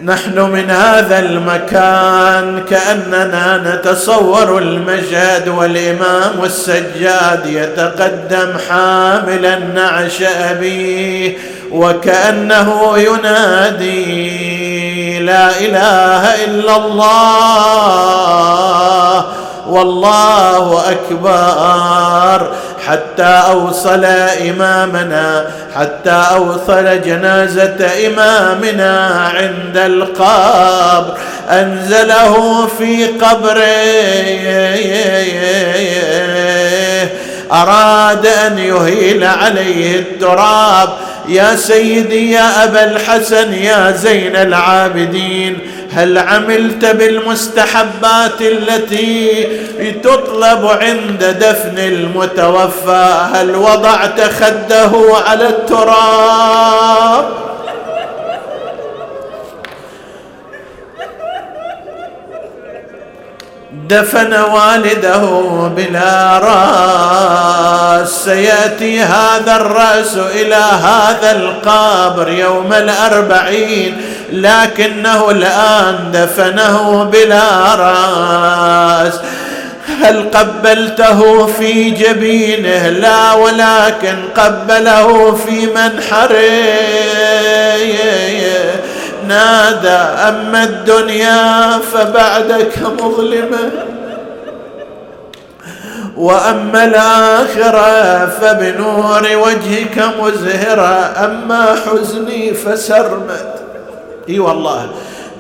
نحن 0.04 0.40
من 0.40 0.70
هذا 0.70 1.20
المكان 1.20 2.64
كأننا 2.70 3.58
نتصور 3.66 4.58
المشهد 4.58 5.48
والإمام 5.48 6.44
السجاد 6.44 7.46
يتقدم 7.46 8.54
حاملا 8.70 9.60
نعش 9.60 10.22
أبيه 10.22 11.38
وكأنه 11.72 12.98
ينادي 12.98 14.16
لا 15.20 15.60
إله 15.60 16.46
إلا 16.46 16.76
الله 16.76 18.06
والله 19.68 20.84
أكبر 20.92 22.52
حتى 22.88 23.24
أوصل 23.24 24.06
إمامنا 24.50 25.46
حتى 25.76 26.24
أوصل 26.32 27.02
جنازة 27.02 28.08
إمامنا 28.08 29.08
عند 29.36 29.78
القبر. 29.78 31.18
أنزله 31.50 32.68
في 32.78 33.06
قبره. 33.06 33.66
أراد 37.52 38.26
أن 38.26 38.58
يهيل 38.58 39.24
عليه 39.24 40.00
التراب. 40.00 40.90
يا 41.28 41.56
سيدي 41.56 42.32
يا 42.32 42.64
أبا 42.64 42.84
الحسن 42.84 43.54
يا 43.54 43.92
زين 43.92 44.36
العابدين 44.36 45.60
هل 45.94 46.18
عملت 46.18 46.86
بالمستحبات 46.86 48.42
التي 48.42 49.48
تطلب 50.04 50.66
عند 50.66 51.24
دفن 51.40 51.78
المتوفى؟ 51.78 53.30
هل 53.34 53.56
وضعت 53.56 54.22
خده 54.22 54.92
على 55.28 55.48
التراب؟ 55.48 57.26
دفن 63.90 64.34
والده 64.34 65.20
بلا 65.78 66.40
راس. 66.40 68.10
سيأتي 68.26 69.02
هذا 69.02 69.56
الرأس 69.56 70.18
إلى 70.18 70.56
هذا 70.56 71.32
القبر 71.32 72.30
يوم 72.30 72.74
الأربعين 72.74 74.02
لكنه 74.32 75.30
الآن 75.32 76.12
دفنه 76.14 77.04
بلا 77.04 77.76
راس. 77.76 79.20
هل 80.02 80.30
قبلته 80.34 81.46
في 81.46 81.90
جبينه؟ 81.90 82.90
لا 82.90 83.34
ولكن 83.34 84.16
قبله 84.38 85.36
في 85.46 85.66
منحره. 85.66 86.66
نادى 89.28 90.30
أما 90.30 90.64
الدنيا 90.64 91.80
فبعدك 91.94 92.80
مظلمة. 93.02 93.72
وأما 96.18 96.86
الآخرة 96.86 98.26
فبنور 98.26 99.22
وجهك 99.22 100.04
مزهرة 100.20 101.14
أما 101.26 101.76
حزني 101.86 102.54
فسرمد. 102.54 103.54
إي 104.30 104.40
والله 104.40 104.90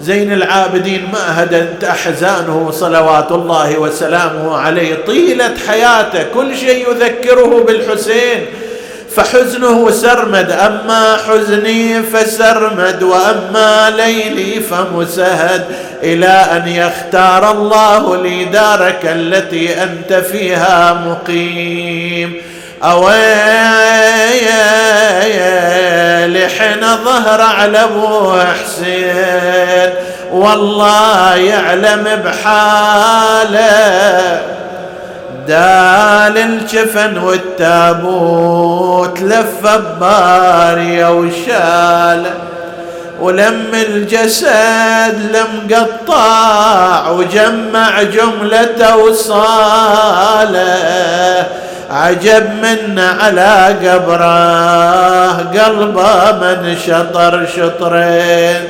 زين 0.01 0.33
العابدين 0.33 1.09
ما 1.13 1.43
هدت 1.43 1.83
أحزانه 1.83 2.71
صلوات 2.71 3.31
الله 3.31 3.79
وسلامه 3.79 4.57
عليه. 4.57 4.95
طيلة 5.07 5.53
حياته 5.67 6.23
كل 6.33 6.57
شيء 6.57 6.91
يذكره 6.91 7.63
بالحسين. 7.67 8.45
فحزنه 9.15 9.91
سرمد 9.91 10.51
أما 10.51 11.17
حزني 11.27 12.03
فسرمد 12.03 13.03
وأما 13.03 13.89
ليلي 13.89 14.61
فمسهد. 14.61 15.65
إلى 16.03 16.27
أن 16.27 16.67
يختار 16.67 17.51
الله 17.51 18.17
لي 18.17 18.45
دارك 18.45 18.99
التي 19.03 19.83
أنت 19.83 20.13
فيها 20.13 20.93
مقيم. 20.93 22.33
أويلي 22.83 23.15
حين 26.59 26.81
ظهر 27.05 27.41
على 27.41 27.83
ابو 27.83 28.33
حسين 28.39 29.93
والله 30.31 31.35
يعلم 31.35 32.21
بحاله. 32.25 33.65
دال 35.47 36.37
الجفن 36.37 37.17
والتابوت 37.17 39.21
لف 39.21 39.67
ببارية 39.67 41.11
وشال 41.11 42.23
ولم 43.21 43.65
الجسد 43.73 45.35
لم 45.35 45.75
قطع 45.75 47.09
وجمع 47.09 48.03
جملة 48.03 48.97
وصالة. 48.97 50.75
عجب 51.91 52.49
من 52.61 52.99
على 52.99 53.75
قبره 53.83 55.37
قلبه 55.37 56.31
من 56.31 56.77
شطر 56.87 57.45
شطرين. 57.55 58.63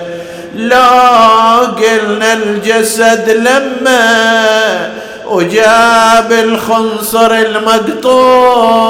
لو 0.56 1.66
قلنا 1.78 2.34
الجسد 2.34 3.30
لما 3.30 4.90
وجاب 5.30 6.32
الخنصر 6.32 7.32
المقطوع 7.32 8.86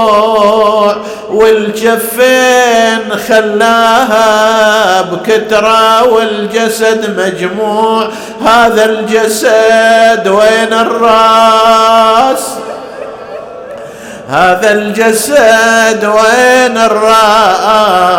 والجفين 1.30 3.16
خلاها 3.28 5.02
بكترة 5.02 6.04
والجسد 6.14 7.20
مجموع. 7.20 8.10
هذا 8.46 8.86
الجسد 8.86 10.28
وين 10.28 10.74
الراس؟ 10.74 12.50
هذا 14.30 14.72
الجسد 14.72 16.06
وين 16.06 16.78
الراس؟ 16.78 18.16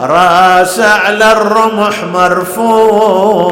راس 0.00 0.80
على 0.80 1.32
الرمح 1.32 2.04
مرفوع. 2.04 3.46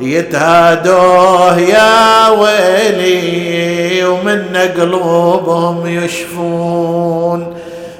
يتهادوه 0.00 1.58
يا 1.58 2.28
ويلي 2.28 4.04
ومن 4.04 4.56
قلوبهم 4.76 5.86
يشفون. 5.86 7.54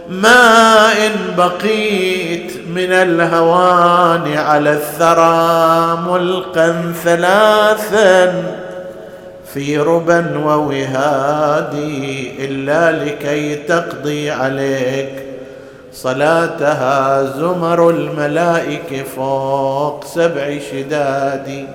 ما 0.09 0.92
إن 1.07 1.34
بقيت 1.36 2.53
من 2.74 2.92
الهوان 2.92 4.36
على 4.36 4.72
الثرى 4.72 5.99
ملقا 6.09 6.92
ثلاثا 7.05 8.42
في 9.55 9.78
ربا 9.78 10.38
ووهادي 10.44 12.32
إلا 12.38 13.05
لكي 13.05 13.55
تقضي 13.55 14.30
عليك. 14.30 15.11
صلاتها 15.92 17.22
زمر 17.22 17.90
الملائكة 17.90 19.03
فوق 19.16 20.05
سبع 20.05 20.59
شداد. 20.72 21.66